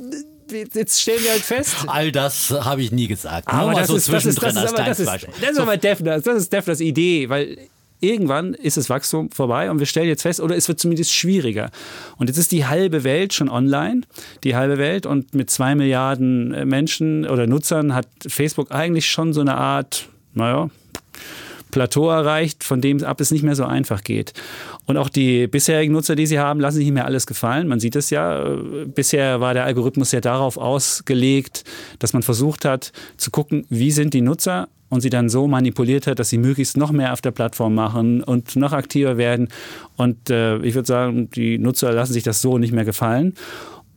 [0.51, 1.77] jetzt stellen wir halt fest.
[1.87, 3.49] All das habe ich nie gesagt.
[3.49, 6.23] Aber das, so ist, das, ist, das, ist, aber, das, ist, das ist aber Defners,
[6.23, 7.59] das ist Defners Idee, weil
[8.03, 11.71] irgendwann ist das Wachstum vorbei und wir stellen jetzt fest, oder es wird zumindest schwieriger.
[12.19, 14.03] Und jetzt ist die halbe Welt schon online,
[14.45, 15.07] die halbe Welt.
[15.07, 20.09] Und mit zwei Milliarden äh, Menschen oder Nutzern hat Facebook eigentlich schon so eine Art,
[20.35, 20.69] naja,
[21.73, 24.33] Plateau erreicht, von dem ab es nicht mehr so einfach geht.
[24.87, 27.67] Und auch die bisherigen Nutzer, die sie haben, lassen sich nicht mehr alles gefallen.
[27.67, 28.45] Man sieht es ja.
[28.45, 31.65] Äh, bisher war der Algorithmus ja darauf ausgelegt,
[31.99, 36.07] dass man versucht hat zu gucken, wie sind die Nutzer und sie dann so manipuliert
[36.07, 39.49] hat, dass sie möglichst noch mehr auf der Plattform machen und noch aktiver werden.
[39.97, 43.35] Und äh, ich würde sagen, die Nutzer lassen sich das so nicht mehr gefallen.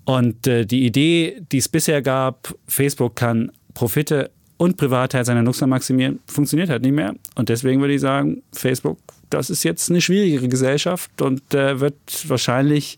[0.05, 5.67] Und äh, die Idee, die es bisher gab, Facebook kann Profite und Privatheit seiner Nutzer
[5.67, 7.15] maximieren, funktioniert halt nicht mehr.
[7.35, 8.97] Und deswegen würde ich sagen, Facebook
[9.29, 11.95] das ist jetzt eine schwierigere Gesellschaft und äh, wird
[12.27, 12.97] wahrscheinlich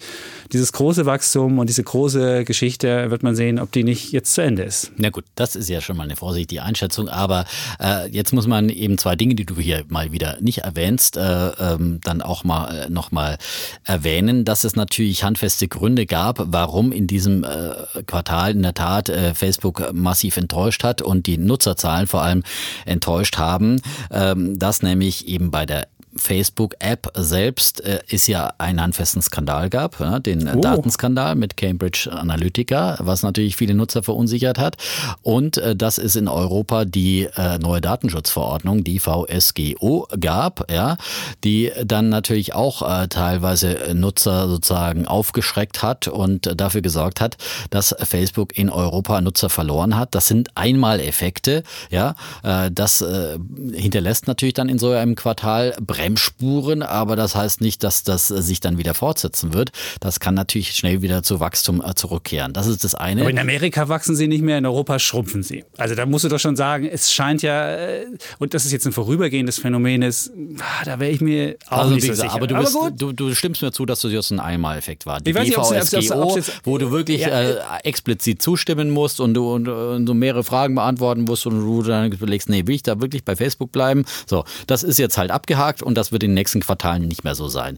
[0.51, 4.41] dieses große Wachstum und diese große Geschichte, wird man sehen, ob die nicht jetzt zu
[4.41, 4.91] Ende ist.
[4.97, 7.45] Na gut, das ist ja schon mal eine vorsichtige Einschätzung, aber
[7.79, 11.49] äh, jetzt muss man eben zwei Dinge, die du hier mal wieder nicht erwähnst, äh,
[11.49, 13.37] ähm, dann auch mal äh, noch mal
[13.83, 19.09] erwähnen, dass es natürlich handfeste Gründe gab, warum in diesem äh, Quartal in der Tat
[19.09, 22.43] äh, Facebook massiv enttäuscht hat und die Nutzerzahlen vor allem
[22.85, 25.87] enttäuscht haben, ähm, dass nämlich eben bei der
[26.17, 30.59] Facebook-App selbst äh, ist ja einen handfesten Skandal gab, ja, den oh.
[30.59, 34.77] Datenskandal mit Cambridge Analytica, was natürlich viele Nutzer verunsichert hat.
[35.21, 40.97] Und äh, dass es in Europa die äh, neue Datenschutzverordnung, die VSGO, gab, ja,
[41.43, 47.37] die dann natürlich auch äh, teilweise Nutzer sozusagen aufgeschreckt hat und dafür gesorgt hat,
[47.69, 50.15] dass Facebook in Europa Nutzer verloren hat.
[50.15, 53.37] Das sind Einmaleffekte, ja, äh, das äh,
[53.73, 58.31] hinterlässt natürlich dann in so einem Quartal Bremsen Bremsspuren, aber das heißt nicht, dass das
[58.31, 59.71] äh, sich dann wieder fortsetzen wird.
[59.99, 62.53] Das kann natürlich schnell wieder zu Wachstum äh, zurückkehren.
[62.53, 63.21] Das ist das eine.
[63.21, 65.65] Aber in Amerika wachsen sie nicht mehr, in Europa schrumpfen sie.
[65.77, 68.05] Also da musst du doch schon sagen, es scheint ja, äh,
[68.39, 71.95] und das ist jetzt ein vorübergehendes Phänomen ist, ah, da wäre ich mir auch also,
[71.95, 72.31] nicht so sicher.
[72.31, 75.19] Aber, du, bist, aber du, du, stimmst mir zu, dass das ein Einmaleffekt war.
[75.19, 80.13] Die DVSGO, wo du wirklich ja, äh, explizit zustimmen musst und du, und, und du
[80.13, 83.71] mehrere Fragen beantworten musst und du dann überlegst, nee, will ich da wirklich bei Facebook
[83.71, 84.05] bleiben?
[84.25, 87.33] So, das ist jetzt halt abgehakt und das wird in den nächsten Quartalen nicht mehr
[87.33, 87.77] so sein.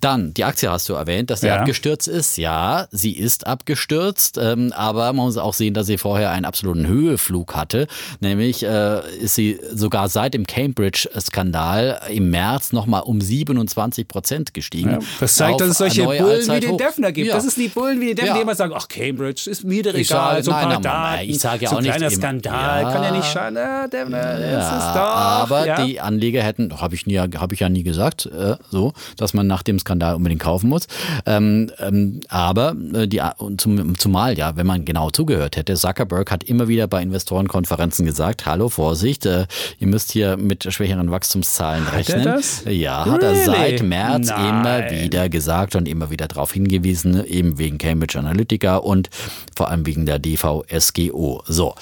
[0.00, 1.56] Dann, die Aktie hast du erwähnt, dass sie ja.
[1.56, 2.36] abgestürzt ist.
[2.36, 6.86] Ja, sie ist abgestürzt, ähm, aber man muss auch sehen, dass sie vorher einen absoluten
[6.86, 7.86] Höheflug hatte.
[8.20, 14.90] Nämlich äh, ist sie sogar seit dem Cambridge-Skandal im März nochmal um 27 Prozent gestiegen.
[14.90, 17.28] Ja, das zeigt, dass es solche Bullen Allzeit wie den Defner gibt.
[17.28, 17.34] Ja.
[17.34, 20.04] Das ist die Bullen wie den Defner, die immer sagen, ach, Cambridge ist wieder egal,
[20.04, 21.90] sage, so ein paar nein, Ich sage ja so auch nicht.
[21.90, 23.56] kleiner Skandal, kann ja nicht schaden.
[23.56, 25.00] Ja, Defner, ja, ist doch.
[25.00, 29.46] Aber die Anleger hätten, habe ich, hab ich ja nie gesagt, äh, so, dass man
[29.46, 30.86] nach dem Skandal unbedingt kaufen muss.
[31.24, 33.22] Ähm, ähm, aber äh, die,
[33.56, 38.46] zum, zumal ja, wenn man genau zugehört hätte, Zuckerberg hat immer wieder bei Investorenkonferenzen gesagt,
[38.46, 39.46] hallo, Vorsicht, äh,
[39.78, 42.20] ihr müsst hier mit schwächeren Wachstumszahlen rechnen.
[42.20, 42.62] Hat er das?
[42.66, 43.14] Ja, really?
[43.14, 44.48] hat er seit März Nein.
[44.48, 49.08] immer wieder gesagt und immer wieder darauf hingewiesen, eben wegen Cambridge Analytica und
[49.54, 51.42] vor allem wegen der DVSGO.
[51.46, 51.74] So.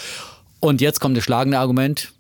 [0.61, 2.13] Und jetzt kommt das schlagende Argument.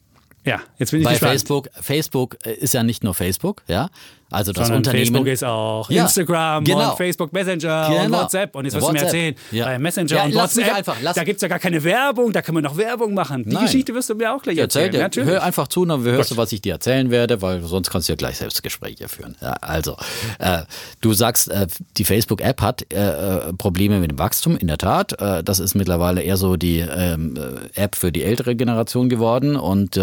[0.44, 1.33] Ja, jetzt bin ich Bei gespannt.
[1.33, 3.88] Facebook, Facebook ist ja nicht nur Facebook, ja.
[4.35, 5.07] Also das Sondern Unternehmen.
[5.07, 6.90] Facebook ist auch ja, Instagram genau.
[6.90, 8.05] und Facebook Messenger genau.
[8.05, 8.55] und WhatsApp.
[8.55, 9.64] Und jetzt wirst du mir erzählen, ja.
[9.66, 12.55] bei Messenger ja, und WhatsApp, einfach, da gibt es ja gar keine Werbung, da kann
[12.55, 13.44] man noch Werbung machen.
[13.44, 13.64] Die Nein.
[13.64, 14.94] Geschichte wirst du mir auch gleich erzählen.
[14.94, 17.90] Erzähl dir, hör einfach zu, dann hörst du, was ich dir erzählen werde, weil sonst
[17.90, 19.37] kannst du ja gleich selbst Gespräche führen.
[19.40, 19.97] Ja, also,
[20.38, 20.62] äh,
[21.01, 21.66] du sagst, äh,
[21.97, 25.20] die Facebook-App hat äh, äh, Probleme mit dem Wachstum, in der Tat.
[25.20, 29.57] Äh, das ist mittlerweile eher so die ähm, äh, App für die ältere Generation geworden
[29.57, 29.99] und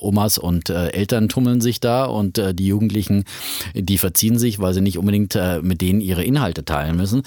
[0.00, 3.24] Omas und Eltern tummeln sich da und die Jugendlichen,
[3.74, 7.22] die verziehen sich, weil sie nicht unbedingt äh, mit denen ihre Inhalte teilen müssen.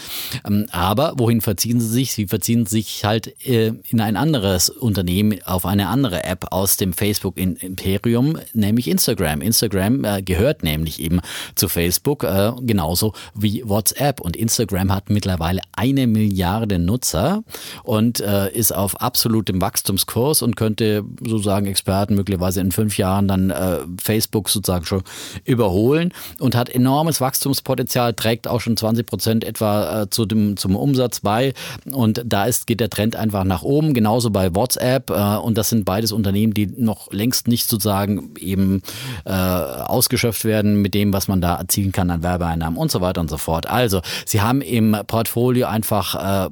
[0.46, 2.13] Ähm, aber wohin verziehen sie sich?
[2.13, 6.93] Sie verziehen sich halt äh, in ein anderes Unternehmen, auf eine andere App aus dem
[6.93, 9.41] Facebook-Imperium, nämlich Instagram.
[9.41, 11.19] Instagram äh, gehört nämlich eben
[11.56, 14.22] zu Facebook, äh, genauso wie WhatsApp.
[14.22, 17.43] Und Instagram hat mittlerweile eine Milliarde Nutzer
[17.84, 23.28] und äh, ist auf absolutem Wachstumskurs und könnte, so sagen Experten, möglicherweise in fünf Jahren
[23.28, 25.04] dann äh, Facebook sozusagen schon
[25.46, 26.13] überholen.
[26.39, 31.19] Und hat enormes Wachstumspotenzial, trägt auch schon 20 Prozent etwa äh, zu dem, zum Umsatz
[31.19, 31.53] bei.
[31.91, 33.93] Und da ist, geht der Trend einfach nach oben.
[33.93, 35.09] Genauso bei WhatsApp.
[35.09, 38.81] Äh, und das sind beides Unternehmen, die noch längst nicht sozusagen eben
[39.25, 43.21] äh, ausgeschöpft werden mit dem, was man da erzielen kann an Werbeeinnahmen und so weiter
[43.21, 43.69] und so fort.
[43.69, 46.49] Also, sie haben im Portfolio einfach äh,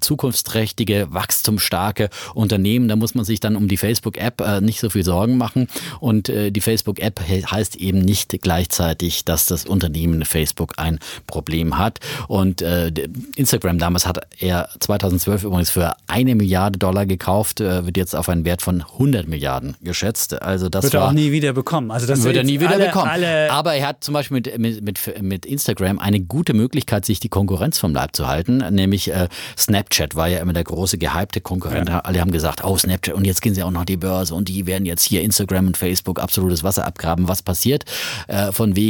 [0.00, 2.88] zukunftsträchtige, wachstumsstarke Unternehmen.
[2.88, 5.68] Da muss man sich dann um die Facebook-App äh, nicht so viel Sorgen machen.
[6.00, 12.00] Und äh, die Facebook-App heißt eben nicht gleichzeitig, dass das Unternehmen Facebook ein Problem hat.
[12.28, 12.92] Und äh,
[13.36, 18.28] Instagram damals hat er 2012 übrigens für eine Milliarde Dollar gekauft, äh, wird jetzt auf
[18.28, 20.40] einen Wert von 100 Milliarden geschätzt.
[20.42, 21.90] Also das wird er auch nie wieder bekommen.
[21.90, 23.08] Also das wird er nie wieder alle, bekommen.
[23.08, 27.20] Alle Aber er hat zum Beispiel mit, mit, mit, mit Instagram eine gute Möglichkeit, sich
[27.20, 31.40] die Konkurrenz vom Leib zu halten, nämlich äh, Snapchat war ja immer der große gehypte
[31.40, 31.88] Konkurrent.
[31.88, 32.00] Ja.
[32.00, 34.66] Alle haben gesagt, oh Snapchat und jetzt gehen sie auch noch die Börse und die
[34.66, 37.28] werden jetzt hier Instagram und Facebook absolutes Wasser abgraben.
[37.28, 37.84] Was passiert?
[38.28, 38.81] Äh, von wegen,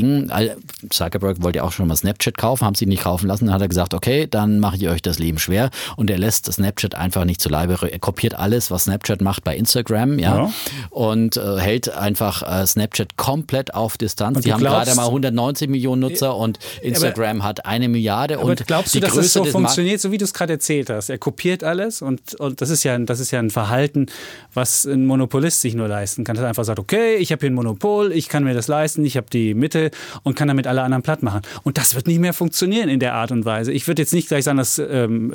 [0.91, 3.47] Zuckerberg wollte ja auch schon mal Snapchat kaufen, haben sie nicht kaufen lassen.
[3.47, 5.71] Dann hat er gesagt, okay, dann mache ich euch das Leben schwer.
[5.97, 7.79] Und er lässt Snapchat einfach nicht zu Leibe.
[7.91, 10.53] Er kopiert alles, was Snapchat macht bei Instagram, ja, ja.
[10.91, 14.41] und äh, hält einfach äh, Snapchat komplett auf Distanz.
[14.41, 18.39] die haben gerade mal 190 Millionen Nutzer und Instagram aber, hat eine Milliarde.
[18.39, 20.91] Aber und glaubst du, dass Größe das so funktioniert, so wie du es gerade erzählt
[20.91, 21.11] hast?
[21.11, 24.07] Er kopiert alles und, und das ist ja das ist ja ein Verhalten,
[24.55, 26.37] was ein Monopolist sich nur leisten kann.
[26.37, 29.17] Er einfach sagt, okay, ich habe hier ein Monopol, ich kann mir das leisten, ich
[29.17, 29.82] habe die Mittel
[30.23, 31.43] und kann damit alle anderen platt machen.
[31.63, 33.73] Und das wird nicht mehr funktionieren in der Art und Weise.
[33.73, 35.33] Ich würde jetzt nicht gleich sagen, dass ähm,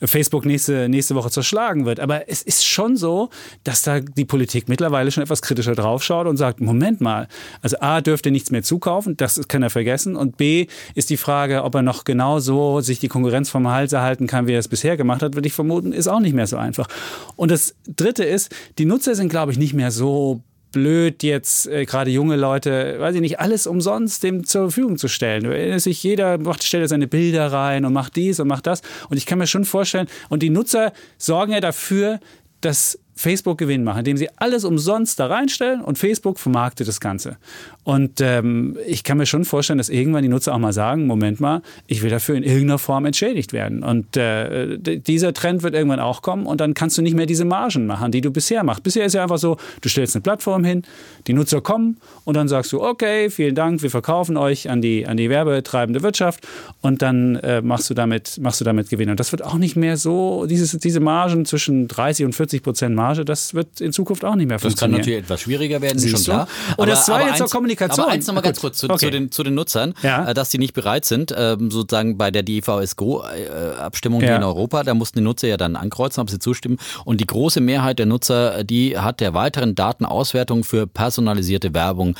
[0.00, 3.30] äh, Facebook nächste, nächste Woche zerschlagen wird, aber es ist schon so,
[3.64, 7.28] dass da die Politik mittlerweile schon etwas kritischer draufschaut und sagt, Moment mal,
[7.60, 11.64] also A dürfte nichts mehr zukaufen, das kann er vergessen und B ist die Frage,
[11.64, 14.68] ob er noch genau so sich die Konkurrenz vom Hals erhalten kann, wie er es
[14.68, 16.88] bisher gemacht hat, würde ich vermuten, ist auch nicht mehr so einfach.
[17.36, 21.84] Und das Dritte ist, die Nutzer sind, glaube ich, nicht mehr so blöd, jetzt äh,
[21.84, 25.44] gerade junge Leute, weiß ich nicht, alles umsonst dem zur Verfügung zu stellen.
[25.44, 28.82] Erinnerst sich, jeder macht, stellt seine Bilder rein und macht dies und macht das.
[29.08, 32.18] Und ich kann mir schon vorstellen, und die Nutzer sorgen ja dafür,
[32.60, 37.36] dass Facebook Gewinn machen, indem sie alles umsonst da reinstellen und Facebook vermarktet das Ganze.
[37.84, 41.40] Und ähm, ich kann mir schon vorstellen, dass irgendwann die Nutzer auch mal sagen, Moment
[41.40, 43.82] mal, ich will dafür in irgendeiner Form entschädigt werden.
[43.82, 47.44] Und äh, dieser Trend wird irgendwann auch kommen und dann kannst du nicht mehr diese
[47.44, 48.82] Margen machen, die du bisher machst.
[48.82, 50.82] Bisher ist ja einfach so, du stellst eine Plattform hin,
[51.26, 55.06] die Nutzer kommen und dann sagst du, okay, vielen Dank, wir verkaufen euch an die,
[55.06, 56.46] an die werbetreibende Wirtschaft
[56.82, 59.10] und dann äh, machst, du damit, machst du damit Gewinn.
[59.10, 62.94] Und das wird auch nicht mehr so, dieses, diese Margen zwischen 30 und 40 Prozent
[63.12, 64.72] Marge, das wird in Zukunft auch nicht mehr funktionieren.
[64.72, 66.48] Das kann natürlich etwas schwieriger werden, Siehst schon klar.
[66.76, 68.04] Und das zweite zur Kommunikation.
[68.04, 69.06] Aber eins noch mal ganz kurz zu, okay.
[69.06, 70.28] zu, den, zu den Nutzern, ja.
[70.28, 74.36] Äh, dass die nicht bereit sind, ähm, sozusagen bei der DVSGO-Abstimmung ja.
[74.36, 76.78] in Europa, da mussten die Nutzer ja dann ankreuzen, ob sie zustimmen.
[77.04, 82.16] Und die große Mehrheit der Nutzer, die hat der weiteren Datenauswertung für personalisierte Werbung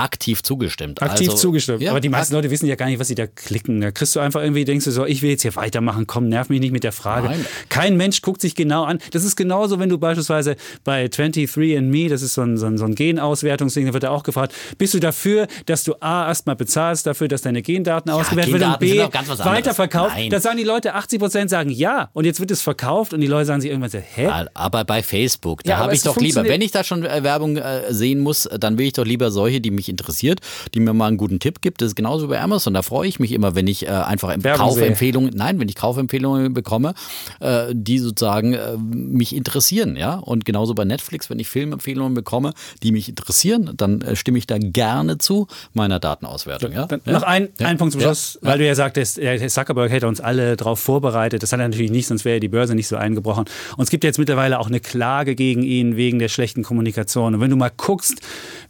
[0.00, 1.02] aktiv zugestimmt.
[1.02, 1.82] Aktiv also, zugestimmt.
[1.82, 3.80] Ja, Aber die meisten Leute wissen ja gar nicht, was sie da klicken.
[3.80, 6.48] Da kriegst du einfach irgendwie, denkst du so, ich will jetzt hier weitermachen, komm, nerv
[6.48, 7.28] mich nicht mit der Frage.
[7.28, 7.44] Nein.
[7.68, 8.98] Kein Mensch guckt sich genau an.
[9.12, 12.84] Das ist genauso, wenn du beispielsweise bei 23andMe, das ist so ein, so ein, so
[12.84, 17.06] ein Genauswertungsding, da wird er auch gefragt, bist du dafür, dass du A, erstmal bezahlst
[17.06, 20.16] dafür, dass deine Gendaten ja, ausgewertet werden und B, weiterverkauft?
[20.30, 23.26] Da sagen die Leute, 80 Prozent sagen ja und jetzt wird es verkauft und die
[23.26, 24.30] Leute sagen sich irgendwann so, hä?
[24.54, 27.56] Aber bei Facebook, da ja, habe ich doch lieber, wenn ich da schon äh, Werbung
[27.56, 30.40] äh, sehen muss, dann will ich doch lieber solche, die mich interessiert,
[30.74, 31.82] die mir mal einen guten Tipp gibt.
[31.82, 32.74] Das ist genauso bei Amazon.
[32.74, 36.94] Da freue ich mich immer, wenn ich äh, einfach Kaufempfehlungen, nein, wenn ich Kaufempfehlungen bekomme,
[37.40, 39.96] äh, die sozusagen äh, mich interessieren.
[39.96, 40.14] Ja?
[40.14, 44.46] Und genauso bei Netflix, wenn ich Filmempfehlungen bekomme, die mich interessieren, dann äh, stimme ich
[44.46, 46.72] da gerne zu meiner Datenauswertung.
[46.72, 46.88] Ja?
[46.90, 47.12] ja?
[47.12, 47.66] Noch ein, ja.
[47.66, 51.42] ein Punkt zum Schluss, weil du ja sagtest, Herr Zuckerberg hätte uns alle darauf vorbereitet.
[51.42, 53.44] Das hat er natürlich nicht, sonst wäre die Börse nicht so eingebrochen.
[53.76, 57.34] Und es gibt jetzt mittlerweile auch eine Klage gegen ihn wegen der schlechten Kommunikation.
[57.34, 58.20] Und wenn du mal guckst,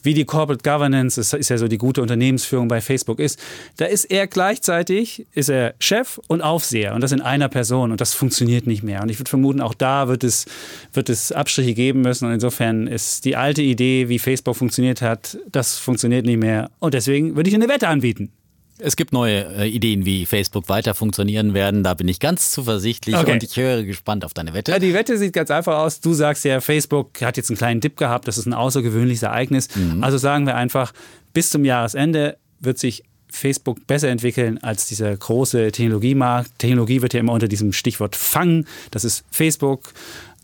[0.02, 3.38] wie die Corporate Governance das ist ja so die gute Unternehmensführung bei Facebook ist,
[3.76, 8.00] da ist er gleichzeitig, ist er Chef und Aufseher und das in einer Person und
[8.00, 9.02] das funktioniert nicht mehr.
[9.02, 10.46] Und ich würde vermuten, auch da wird es,
[10.92, 15.38] wird es Abstriche geben müssen und insofern ist die alte Idee, wie Facebook funktioniert hat,
[15.50, 18.32] das funktioniert nicht mehr und deswegen würde ich eine Wette anbieten.
[18.80, 21.82] Es gibt neue äh, Ideen, wie Facebook weiter funktionieren werden.
[21.82, 23.32] Da bin ich ganz zuversichtlich okay.
[23.32, 24.72] und ich höre gespannt auf deine Wette.
[24.72, 26.00] Ja, die Wette sieht ganz einfach aus.
[26.00, 28.28] Du sagst ja, Facebook hat jetzt einen kleinen Dip gehabt.
[28.28, 29.68] Das ist ein außergewöhnliches Ereignis.
[29.74, 30.02] Mhm.
[30.02, 30.92] Also sagen wir einfach,
[31.32, 36.58] bis zum Jahresende wird sich Facebook besser entwickeln als dieser große Technologiemarkt.
[36.58, 38.66] Technologie wird ja immer unter diesem Stichwort Fang.
[38.90, 39.92] Das ist Facebook,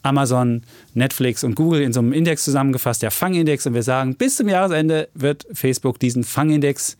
[0.03, 0.63] Amazon,
[0.95, 3.67] Netflix und Google in so einem Index zusammengefasst, der Fangindex.
[3.67, 6.97] Und wir sagen, bis zum Jahresende wird Facebook diesen Fangindex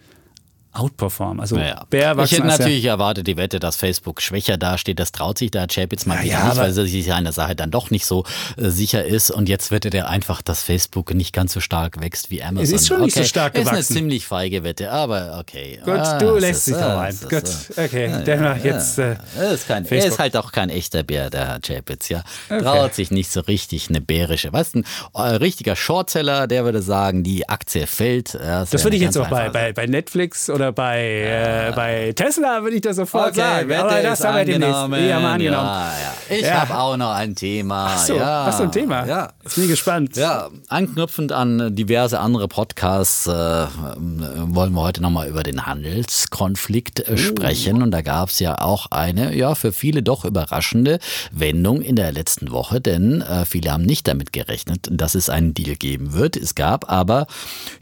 [0.79, 1.41] outperformen.
[1.41, 1.85] Also naja.
[1.91, 4.99] Bär Ich hätte natürlich ja erwartet, die Wette, dass Facebook schwächer dasteht.
[4.99, 7.91] Das traut sich da Chapitz mal ja, nicht, weil er sich einer Sache dann doch
[7.91, 8.25] nicht so
[8.57, 9.31] äh, sicher ist.
[9.31, 12.65] Und jetzt wettet er einfach, dass Facebook nicht ganz so stark wächst wie Amazon.
[12.65, 13.05] Es ist schon okay.
[13.07, 13.79] nicht so stark gewachsen.
[13.79, 15.81] Ist eine ziemlich feige Wette, aber okay.
[15.85, 17.17] Gut, ah, du lässt dich doch ein.
[17.29, 17.45] Gut,
[17.77, 18.11] okay.
[18.11, 18.99] Ja, Dennoch jetzt.
[18.99, 19.17] Äh,
[19.53, 22.09] ist kein, er ist halt auch kein echter Bär, der Herr Chapitz.
[22.09, 22.23] Ja.
[22.49, 22.63] Okay.
[22.63, 24.53] Traut sich nicht so richtig eine bärische.
[24.53, 24.83] Weißt du,
[25.15, 28.35] ein äh, richtiger Shortseller, der würde sagen, die Aktie fällt.
[28.35, 32.63] Das, das würde ich jetzt auch bei, bei, bei Netflix oder bei, äh, bei Tesla
[32.63, 33.69] würde ich das sofort okay, sagen.
[33.69, 34.91] Wette Aber das haben wir demnächst.
[34.91, 35.67] Wir haben angenommen.
[35.67, 36.37] Ja, ja.
[36.37, 36.61] Ich ja.
[36.61, 37.87] habe auch noch ein Thema.
[37.91, 38.47] Ach so, ja.
[38.47, 39.07] hast du ein Thema?
[39.07, 39.33] Ja.
[39.47, 40.17] Ich bin gespannt.
[40.17, 47.17] Ja, anknüpfend an diverse andere Podcasts äh, wollen wir heute nochmal über den Handelskonflikt äh,
[47.17, 47.81] sprechen.
[47.81, 47.85] Uh.
[47.85, 50.99] Und da gab es ja auch eine, ja, für viele doch überraschende
[51.33, 55.55] Wendung in der letzten Woche, denn äh, viele haben nicht damit gerechnet, dass es einen
[55.55, 56.37] Deal geben wird.
[56.37, 57.27] Es gab aber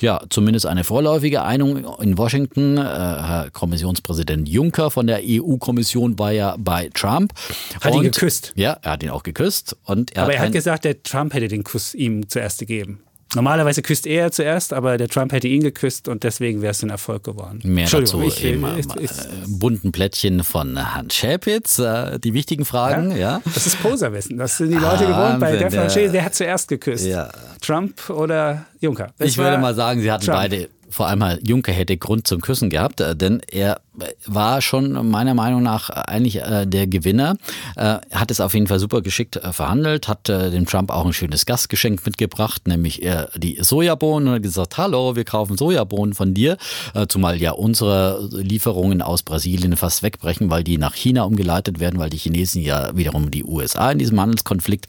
[0.01, 2.74] ja zumindest eine vorläufige Einigung in Washington.
[2.77, 7.33] Äh, Herr Kommissionspräsident Juncker von der EU-Kommission war ja bei Trump.
[7.81, 8.53] Hat und, ihn geküsst.
[8.57, 9.77] Ja, er hat ihn auch geküsst.
[9.85, 13.01] Und er aber er hat gesagt, der Trump hätte den Kuss ihm zuerst gegeben.
[13.35, 16.91] Normalerweise küsst er zuerst, aber der Trump hätte ihn geküsst und deswegen wäre es ein
[16.91, 17.61] Erfolg geworden.
[17.65, 19.11] Mehr dazu ich, im ich, ich,
[19.47, 21.79] bunten Plättchen von Hans Schäpitz.
[21.79, 23.17] Äh, die wichtigen Fragen, ja.
[23.17, 23.43] ja.
[23.45, 24.39] Das ist Poserwissen.
[24.39, 27.07] Das sind die Leute ah, gewohnt bei Defra Wer hat zuerst geküsst?
[27.07, 27.31] Ja.
[27.61, 29.13] Trump oder Juncker?
[29.19, 30.39] Das ich würde mal sagen, sie hatten Trump.
[30.39, 33.81] beide vor allem Juncker hätte Grund zum Küssen gehabt, äh, denn er
[34.27, 37.37] war schon meiner Meinung nach eigentlich äh, der Gewinner.
[37.77, 41.07] Äh, hat es auf jeden Fall super geschickt äh, verhandelt, hat äh, dem Trump auch
[41.07, 46.15] ein schönes Gastgeschenk mitgebracht, nämlich äh, die Sojabohnen und hat gesagt, hallo, wir kaufen Sojabohnen
[46.15, 46.57] von dir,
[46.95, 51.99] äh, zumal ja unsere Lieferungen aus Brasilien fast wegbrechen, weil die nach China umgeleitet werden,
[51.99, 54.87] weil die Chinesen ja wiederum die USA in diesem Handelskonflikt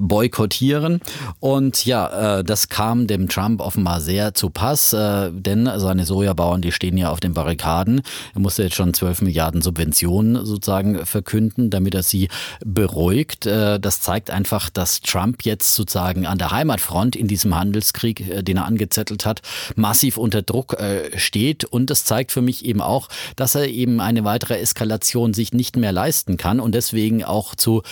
[0.00, 1.00] boykottieren.
[1.40, 6.96] Und ja, das kam dem Trump offenbar sehr zu Pass, denn seine Sojabauern, die stehen
[6.96, 8.02] ja auf den Barrikaden.
[8.34, 12.28] Er musste jetzt schon 12 Milliarden Subventionen sozusagen verkünden, damit er sie
[12.64, 13.46] beruhigt.
[13.46, 18.42] Äh, das zeigt einfach, dass Trump jetzt sozusagen an der Heimatfront in diesem Handelskrieg, äh,
[18.42, 19.42] den er angezettelt hat,
[19.76, 21.64] massiv unter Druck äh, steht.
[21.64, 25.76] Und das zeigt für mich eben auch, dass er eben eine weitere Eskalation sich nicht
[25.76, 27.82] mehr leisten kann und deswegen auch zu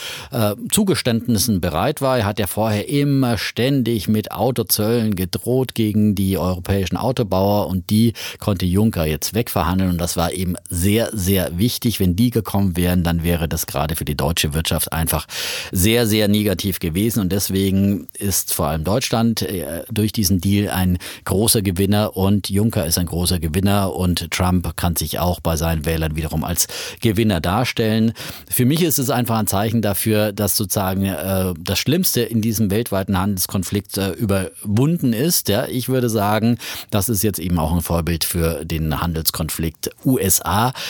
[0.71, 2.19] Zugeständnissen bereit war.
[2.19, 8.13] Er hat ja vorher immer ständig mit Autozöllen gedroht gegen die europäischen Autobauer und die
[8.39, 12.01] konnte Juncker jetzt wegverhandeln und das war war eben sehr, sehr wichtig.
[12.01, 15.27] Wenn die gekommen wären, dann wäre das gerade für die deutsche Wirtschaft einfach
[15.73, 17.21] sehr, sehr negativ gewesen.
[17.21, 22.85] Und deswegen ist vor allem Deutschland äh, durch diesen Deal ein großer Gewinner und Juncker
[22.85, 26.67] ist ein großer Gewinner und Trump kann sich auch bei seinen Wählern wiederum als
[27.01, 28.13] Gewinner darstellen.
[28.51, 32.71] Für mich ist es einfach ein Zeichen dafür, dass sozusagen äh, das Schlimmste in diesem
[32.71, 35.49] weltweiten Handelskonflikt äh, überwunden ist.
[35.49, 36.59] Ja, ich würde sagen,
[36.91, 40.18] das ist jetzt eben auch ein Vorbild für den Handelskonflikt USA,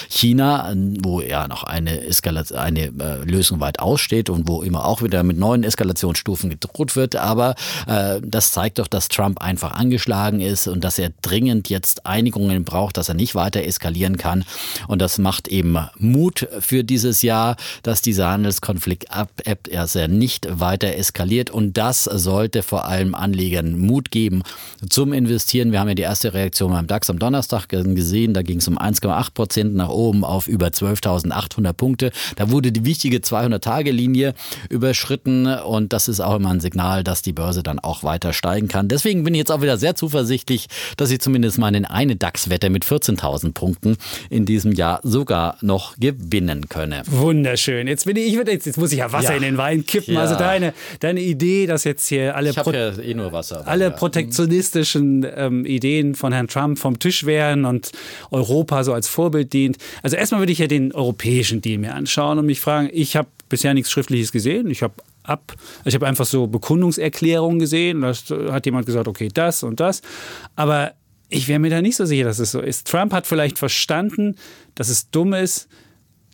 [0.09, 2.03] China, wo ja noch eine,
[2.55, 7.17] eine äh, Lösung weit aussteht und wo immer auch wieder mit neuen Eskalationsstufen gedroht wird.
[7.17, 7.55] Aber
[7.87, 12.65] äh, das zeigt doch, dass Trump einfach angeschlagen ist und dass er dringend jetzt Einigungen
[12.65, 14.45] braucht, dass er nicht weiter eskalieren kann.
[14.87, 20.61] Und das macht eben Mut für dieses Jahr, dass dieser Handelskonflikt abebbt, dass er nicht
[20.61, 21.51] weiter eskaliert.
[21.51, 24.43] Und das sollte vor allem Anlegern Mut geben
[24.89, 25.73] zum Investieren.
[25.73, 28.35] Wir haben ja die erste Reaktion beim DAX am Donnerstag gesehen.
[28.35, 32.13] Da ging es um 1,8 8,8 Prozent nach oben auf über 12.800 Punkte.
[32.37, 34.35] Da wurde die wichtige 200-Tage-Linie
[34.69, 38.69] überschritten und das ist auch immer ein Signal, dass die Börse dann auch weiter steigen
[38.69, 38.89] kann.
[38.89, 42.85] Deswegen bin ich jetzt auch wieder sehr zuversichtlich, dass ich zumindest mal eine DAX-Wette mit
[42.85, 43.97] 14.000 Punkten
[44.31, 47.03] in diesem Jahr sogar noch gewinnen könne.
[47.07, 47.87] Wunderschön.
[47.87, 49.37] Jetzt bin ich, jetzt, jetzt muss ich ja Wasser ja.
[49.37, 50.15] in den Wein kippen.
[50.15, 50.21] Ja.
[50.21, 55.65] Also deine, deine Idee, dass jetzt hier alle, Pro ja eh Wasser, alle protektionistischen ähm,
[55.65, 57.91] Ideen von Herrn Trump vom Tisch wären und
[58.31, 59.79] Europa so als Vorbild dient.
[60.03, 63.29] Also erstmal würde ich ja den europäischen Deal mir anschauen und mich fragen, ich habe
[63.49, 64.71] bisher nichts Schriftliches gesehen.
[64.71, 68.01] Ich habe ab, ich habe einfach so Bekundungserklärungen gesehen.
[68.01, 68.13] Da
[68.53, 70.03] hat jemand gesagt, okay, das und das.
[70.57, 70.93] Aber
[71.29, 72.87] ich wäre mir da nicht so sicher, dass es so ist.
[72.89, 74.37] Trump hat vielleicht verstanden,
[74.75, 75.69] dass es dumm ist,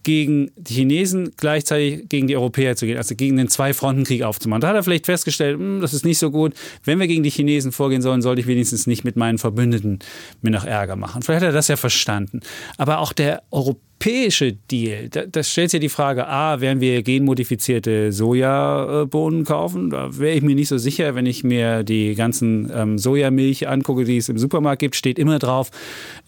[0.04, 4.60] gegen die Chinesen gleichzeitig gegen die Europäer zu gehen, also gegen den Zwei-Fronten-Krieg aufzumachen.
[4.60, 6.54] Da hat er vielleicht festgestellt, hm, das ist nicht so gut.
[6.84, 9.98] Wenn wir gegen die Chinesen vorgehen sollen, sollte ich wenigstens nicht mit meinen Verbündeten
[10.42, 11.22] mir noch Ärger machen.
[11.22, 12.40] Vielleicht hat er das ja verstanden.
[12.76, 17.02] Aber auch der Europäer europäische Deal, da, das stellt sich die Frage, a, werden wir
[17.02, 19.90] genmodifizierte Sojabohnen kaufen?
[19.90, 24.04] Da wäre ich mir nicht so sicher, wenn ich mir die ganzen ähm, Sojamilch angucke,
[24.04, 25.70] die es im Supermarkt gibt, steht immer drauf,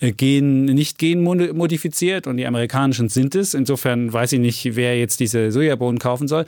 [0.00, 3.52] äh, gen, nicht genmodifiziert und die amerikanischen sind es.
[3.52, 6.46] Insofern weiß ich nicht, wer jetzt diese Sojabohnen kaufen soll.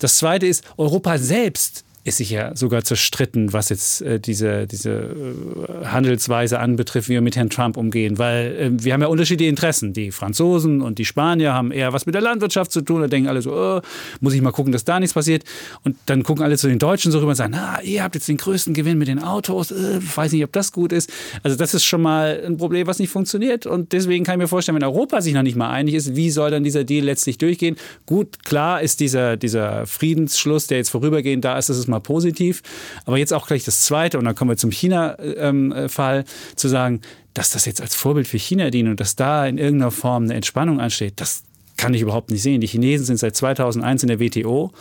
[0.00, 4.90] Das zweite ist, Europa selbst ist sich ja sogar zerstritten, was jetzt äh, diese, diese
[4.90, 8.18] äh, Handelsweise anbetrifft, wie wir mit Herrn Trump umgehen.
[8.18, 9.92] Weil äh, wir haben ja unterschiedliche Interessen.
[9.92, 13.02] Die Franzosen und die Spanier haben eher was mit der Landwirtschaft zu tun.
[13.02, 13.80] Da denken alle so, oh,
[14.20, 15.44] muss ich mal gucken, dass da nichts passiert.
[15.84, 18.28] Und dann gucken alle zu den Deutschen so rüber und sagen, na, ihr habt jetzt
[18.28, 19.70] den größten Gewinn mit den Autos.
[19.70, 21.08] Äh, weiß nicht, ob das gut ist.
[21.44, 23.64] Also das ist schon mal ein Problem, was nicht funktioniert.
[23.64, 26.30] Und deswegen kann ich mir vorstellen, wenn Europa sich noch nicht mal einig ist, wie
[26.30, 27.76] soll dann dieser Deal letztlich durchgehen?
[28.06, 32.62] Gut, klar ist dieser, dieser Friedensschluss, der jetzt vorübergehend da ist, das ist mal positiv.
[33.04, 36.24] Aber jetzt auch gleich das Zweite, und dann kommen wir zum China-Fall,
[36.56, 37.00] zu sagen,
[37.34, 40.34] dass das jetzt als Vorbild für China dient und dass da in irgendeiner Form eine
[40.34, 41.44] Entspannung ansteht, das
[41.76, 42.60] kann ich überhaupt nicht sehen.
[42.60, 44.72] Die Chinesen sind seit 2001 in der WTO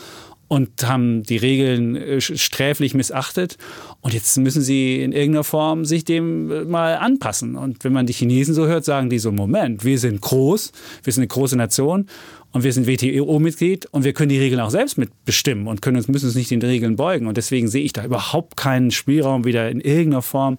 [0.51, 3.57] und haben die Regeln äh, sträflich missachtet.
[4.01, 7.55] Und jetzt müssen sie in irgendeiner Form sich dem äh, mal anpassen.
[7.55, 10.73] Und wenn man die Chinesen so hört, sagen die so, Moment, wir sind groß,
[11.03, 12.07] wir sind eine große Nation
[12.51, 16.09] und wir sind WTO-Mitglied und wir können die Regeln auch selbst mitbestimmen und können uns,
[16.09, 17.27] müssen uns nicht den Regeln beugen.
[17.27, 20.57] Und deswegen sehe ich da überhaupt keinen Spielraum wieder in irgendeiner Form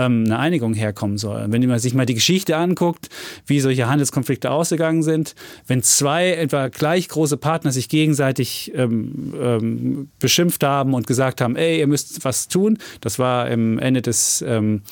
[0.00, 1.46] ähm, eine Einigung herkommen soll.
[1.48, 3.08] Wenn man sich mal die Geschichte anguckt,
[3.46, 5.34] wie solche Handelskonflikte ausgegangen sind,
[5.66, 11.56] wenn zwei etwa gleich große Partner sich gegenseitig ähm, ähm, beschimpft haben und gesagt haben,
[11.56, 14.82] ey, ihr müsst was tun, das war im Ende des ähm,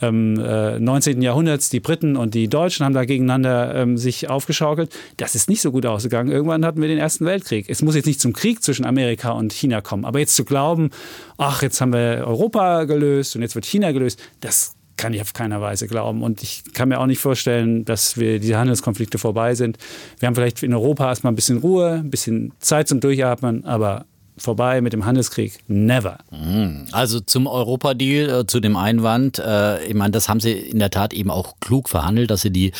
[0.00, 1.22] ähm, äh, 19.
[1.22, 4.94] Jahrhunderts, die Briten und die Deutschen haben da gegeneinander ähm, sich aufgeschaukelt.
[5.16, 6.30] Das ist nicht so gut ausgegangen.
[6.30, 7.66] Irgendwann hatten wir den Ersten Weltkrieg.
[7.68, 10.04] Es muss jetzt nicht zum Krieg zwischen Amerika und China kommen.
[10.04, 10.90] Aber jetzt zu glauben,
[11.38, 15.32] ach, jetzt haben wir Europa gelöst und jetzt wird China gelöst, das kann ich auf
[15.32, 16.22] keiner Weise glauben.
[16.22, 19.78] Und ich kann mir auch nicht vorstellen, dass wir diese Handelskonflikte vorbei sind.
[20.18, 24.06] Wir haben vielleicht in Europa erstmal ein bisschen Ruhe, ein bisschen Zeit zum Durchatmen, aber
[24.38, 25.58] vorbei mit dem Handelskrieg.
[25.66, 26.18] Never.
[26.30, 26.86] Mhm.
[26.92, 29.38] Also zum Europa-Deal, äh, zu dem Einwand.
[29.38, 32.50] Äh, ich meine, das haben sie in der Tat eben auch klug verhandelt, dass sie
[32.50, 32.72] die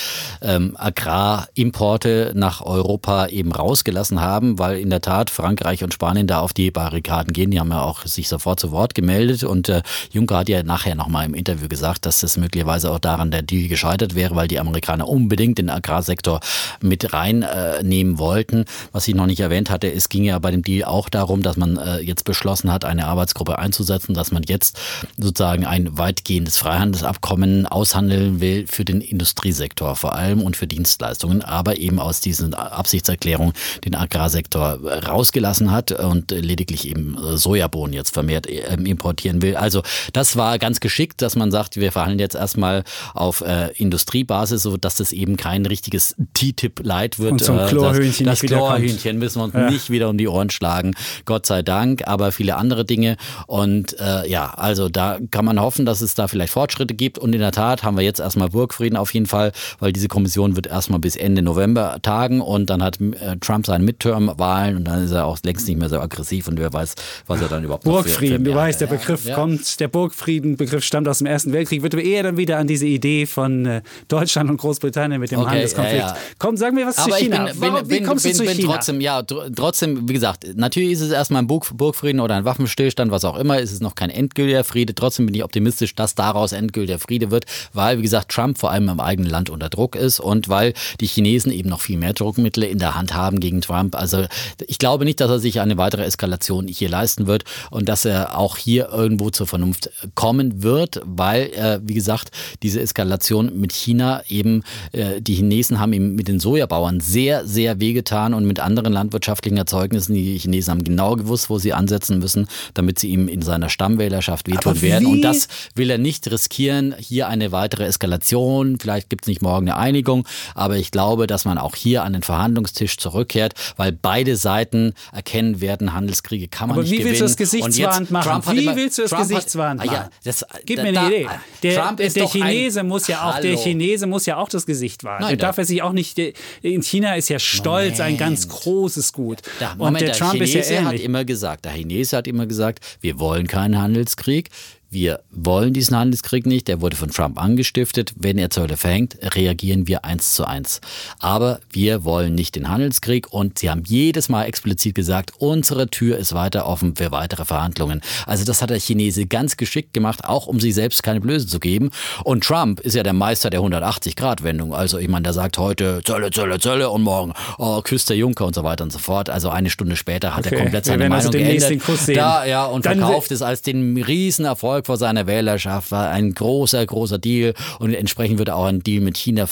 [0.43, 6.41] ähm, Agrarimporte nach Europa eben rausgelassen haben, weil in der Tat Frankreich und Spanien da
[6.41, 7.51] auf die Barrikaden gehen.
[7.51, 10.95] Die haben ja auch sich sofort zu Wort gemeldet und äh, Juncker hat ja nachher
[10.95, 14.61] nochmal im Interview gesagt, dass das möglicherweise auch daran der Deal gescheitert wäre, weil die
[14.61, 16.41] Amerikaner unbedingt den Agrarsektor
[16.81, 18.67] mit reinnehmen wollten.
[18.93, 21.57] Was ich noch nicht erwähnt hatte, es ging ja bei dem Deal auch darum, dass
[21.57, 24.79] man äh, jetzt beschlossen hat, eine Arbeitsgruppe einzusetzen, dass man jetzt
[25.17, 31.79] sozusagen ein weitgehendes Freihandelsabkommen aushandeln will für den Industriesektor vor allem und für Dienstleistungen, aber
[31.79, 33.53] eben aus diesen Absichtserklärungen
[33.85, 39.57] den Agrarsektor rausgelassen hat und lediglich eben Sojabohnen jetzt vermehrt ähm, importieren will.
[39.57, 39.83] Also
[40.13, 42.83] das war ganz geschickt, dass man sagt, wir verhandeln jetzt erstmal
[43.15, 47.33] auf äh, Industriebasis, so dass das eben kein richtiges TTIP-Light wird.
[47.33, 49.71] Und zum Chlorhühnchen das, das Chlorhühnchen müssen wir uns ja.
[49.71, 50.95] nicht wieder um die Ohren schlagen.
[51.25, 53.19] Gott Gott sei Dank, aber viele andere Dinge.
[53.47, 57.19] Und äh, ja, also da kann man hoffen, dass es da vielleicht Fortschritte gibt.
[57.19, 60.57] Und in der Tat haben wir jetzt erstmal Burgfrieden auf jeden Fall, weil diese Kommission
[60.57, 65.05] wird erstmal bis Ende November tagen und dann hat äh, Trump seine Midterm-Wahlen und dann
[65.05, 66.95] ist er auch längst nicht mehr so aggressiv und wer weiß,
[67.27, 69.35] was er dann überhaupt Burgfrieden, für, für du weißt, der Begriff ja.
[69.35, 72.87] kommt, der Burgfrieden-Begriff stammt aus dem Ersten Weltkrieg, wird aber eher dann wieder an diese
[72.87, 76.01] Idee von äh, Deutschland und Großbritannien mit dem okay, Handelskonflikt.
[76.01, 76.17] Ja, ja.
[76.39, 77.45] Komm, sag mir was aber zu China.
[77.45, 78.73] Bin, bin, Warum, wie kommst bin, du zu bin China?
[78.73, 82.45] Trotzdem, ja, trotzdem, wie gesagt, natürlich ist es erst erstmal ein Burg, Burgfrieden oder ein
[82.45, 84.95] Waffenstillstand, was auch immer, ist es noch kein endgültiger Friede.
[84.95, 88.89] Trotzdem bin ich optimistisch, dass daraus endgültiger Friede wird, weil, wie gesagt, Trump vor allem
[88.89, 92.63] im eigenen Land unter Druck ist und weil die Chinesen eben noch viel mehr Druckmittel
[92.63, 93.97] in der Hand haben gegen Trump.
[93.97, 94.27] Also
[94.69, 98.39] ich glaube nicht, dass er sich eine weitere Eskalation hier leisten wird und dass er
[98.39, 102.31] auch hier irgendwo zur Vernunft kommen wird, weil, äh, wie gesagt,
[102.63, 104.63] diese Eskalation mit China eben,
[104.93, 109.59] äh, die Chinesen haben ihm mit den Sojabauern sehr, sehr wehgetan und mit anderen landwirtschaftlichen
[109.59, 110.15] Erzeugnissen.
[110.15, 114.49] Die Chinesen haben genau gewusst, wo sie ansetzen müssen, damit sie ihm in seiner Stammwählerschaft
[114.49, 115.07] wehtun werden.
[115.07, 116.95] Und das will er nicht riskieren.
[116.99, 118.79] Hier eine weitere Eskalation.
[118.79, 122.13] Vielleicht gibt es nicht morgen eine Einigung, aber ich glaube, dass man auch hier an
[122.13, 127.21] den Verhandlungstisch zurückkehrt, weil beide Seiten erkennen werden, Handelskriege kann man aber nicht wie gewinnen.
[127.21, 128.57] Willst du das gesichtswahrend machen?
[128.57, 129.95] Wie immer, willst du das Trump gesichtswahrend machen?
[129.95, 131.29] ja, das, Gib da, mir eine Idee.
[131.63, 135.23] Der, der Chinese muss ja auch, der Chinese muss ja auch das Gesicht wahren.
[135.23, 136.19] Nein, darf er sich auch nicht.
[136.63, 138.01] In China ist ja Stolz Moment.
[138.01, 139.39] ein ganz großes Gut.
[139.59, 141.05] Da, Moment, und der, der Trump Chinese ist ja ähnlich.
[141.07, 144.51] Immer gesagt, der Chinese hat immer gesagt, wir wollen keinen Handelskrieg.
[144.89, 148.15] Wir wollen diesen Handelskrieg nicht, der wurde von Trump angestiftet.
[148.17, 150.81] Wenn er Zölle verhängt, reagieren wir eins zu eins.
[151.19, 156.19] Aber wir wollen nicht den Handelskrieg und sie haben jedes Mal explizit gesagt, unsere Tür
[156.19, 158.01] ist weiter offen für weitere Verhandlungen.
[158.27, 161.59] Also das hat der Chinese ganz geschickt gemacht, auch um sich selbst keine Blöße zu
[161.59, 161.91] geben.
[162.23, 164.73] Und Trump ist ja der Meister der 180-Grad-Wendung.
[164.73, 168.47] Also ich meine, der sagt heute Zölle, Zölle, Zölle und morgen oh, küsst der Juncker
[168.47, 169.31] und so weiter und so fort.
[169.31, 170.55] Also eine Stunde später hat okay.
[170.55, 171.83] er komplett seine Meinung also geändert.
[172.15, 176.35] Da, ja, und Dann verkauft es als den Riesenerfolg Erfolg vor seiner Wählerschaft, war ein
[176.35, 179.47] großer, großer Deal und entsprechend wird auch ein Deal mit China,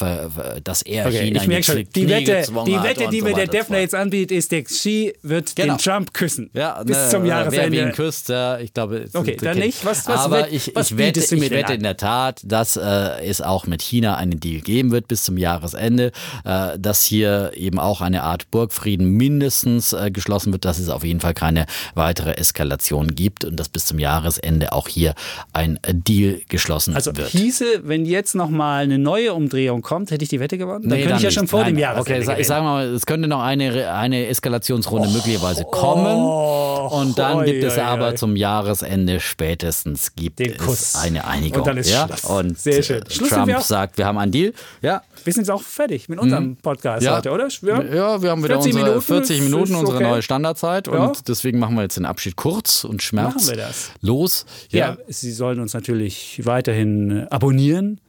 [0.62, 3.46] dass er okay, China ich merke schon, die Wette, die Wette, die so mir der
[3.46, 5.74] Defner jetzt anbietet, ist, der Xi wird genau.
[5.74, 6.50] den Trump küssen.
[6.52, 7.72] Ja, bis ne, zum Jahresende.
[7.72, 9.06] Wer ihn küsst, ja, ich glaube.
[9.12, 9.84] Okay, dann nicht.
[9.84, 13.40] Was, was Aber ich, was ich wette, ich wette in der Tat, dass äh, es
[13.40, 16.12] auch mit China einen Deal geben wird bis zum Jahresende,
[16.44, 21.04] äh, dass hier eben auch eine Art Burgfrieden mindestens äh, geschlossen wird, dass es auf
[21.04, 25.13] jeden Fall keine weitere Eskalation gibt und dass bis zum Jahresende auch hier
[25.52, 27.26] ein Deal geschlossen also wird.
[27.26, 30.88] Also hieße, wenn jetzt nochmal eine neue Umdrehung kommt, hätte ich die Wette gewonnen?
[30.88, 33.06] Dann nee, könnte ich ja schon vor Nein, dem Jahresende Okay, ich sage mal, es
[33.06, 38.16] könnte noch eine, eine Eskalationsrunde oh, möglicherweise kommen oh, und dann oh, gibt es aber
[38.16, 41.60] zum Jahresende spätestens gibt es eine Einigung.
[41.60, 42.06] Und dann ist ja?
[42.06, 42.24] Schluss.
[42.24, 43.02] Und Sehr schön.
[43.08, 44.52] Schluss Trump sagt, wir haben einen Deal.
[44.82, 45.02] Ja.
[45.24, 46.56] Wir sind jetzt auch fertig mit unserem mhm.
[46.56, 47.16] Podcast ja.
[47.16, 47.48] heute, oder?
[47.60, 50.08] Wir ja, wir haben wieder unsere Minuten, 40 Minuten, unsere okay.
[50.08, 50.88] neue Standardzeit.
[50.88, 51.12] Und ja.
[51.26, 53.46] deswegen machen wir jetzt den Abschied kurz und schmerzlos.
[53.46, 53.90] Machen wir das.
[54.00, 54.46] Los.
[54.70, 54.96] Ja.
[55.08, 58.00] Sie sollen uns natürlich weiterhin abonnieren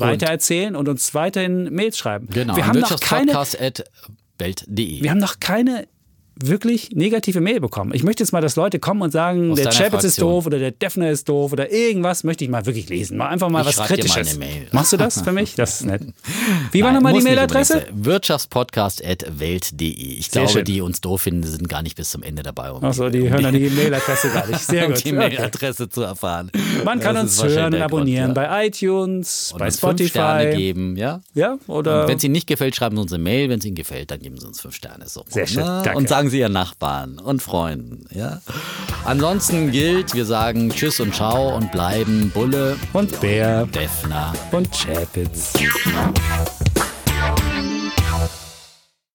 [0.00, 2.28] weitererzählen und uns weiterhin Mails schreiben.
[2.30, 3.32] Genau, wir haben noch keine,
[4.38, 5.02] Welt.de.
[5.02, 5.88] Wir haben noch keine
[6.38, 7.92] wirklich negative Mail bekommen.
[7.94, 10.58] Ich möchte jetzt mal, dass Leute kommen und sagen, Aus der Chapitz ist doof oder
[10.58, 13.16] der Defner ist doof oder irgendwas möchte ich mal wirklich lesen.
[13.16, 14.38] Mal einfach mal ich was Kritisches.
[14.72, 15.54] Machst du das für mich?
[15.54, 16.02] Das ist nett.
[16.72, 17.86] Wie war nochmal die Mailadresse?
[17.92, 19.88] Wirtschaftspodcast.welt.de.
[19.88, 20.64] Ich Sehr glaube, schön.
[20.64, 22.70] die uns doof finden, sind gar nicht bis zum Ende dabei.
[22.70, 24.60] Um Achso, die, um hören dann die Mailadresse gar nicht.
[24.60, 25.04] Sehr um gut.
[25.04, 25.92] die Mailadresse okay.
[25.92, 26.50] zu erfahren.
[26.84, 28.48] Man kann das uns hören und abonnieren Grund, ja.
[28.48, 30.08] bei iTunes, und bei Spotify.
[30.08, 31.20] Sterne geben, ja?
[31.34, 32.08] Ja, oder?
[32.08, 33.48] Wenn es Ihnen nicht gefällt, schreiben Sie uns eine Mail.
[33.48, 35.08] Wenn es Ihnen gefällt, dann geben Sie uns fünf Sterne.
[35.08, 35.24] So.
[35.28, 35.64] Sehr schön.
[35.64, 35.96] Danke.
[35.96, 38.04] Und sagen sagen sie ihren Nachbarn und Freunden.
[38.10, 38.40] Ja?
[39.04, 45.52] Ansonsten gilt, wir sagen Tschüss und Ciao und bleiben Bulle und Bär, Defner und Chapitz.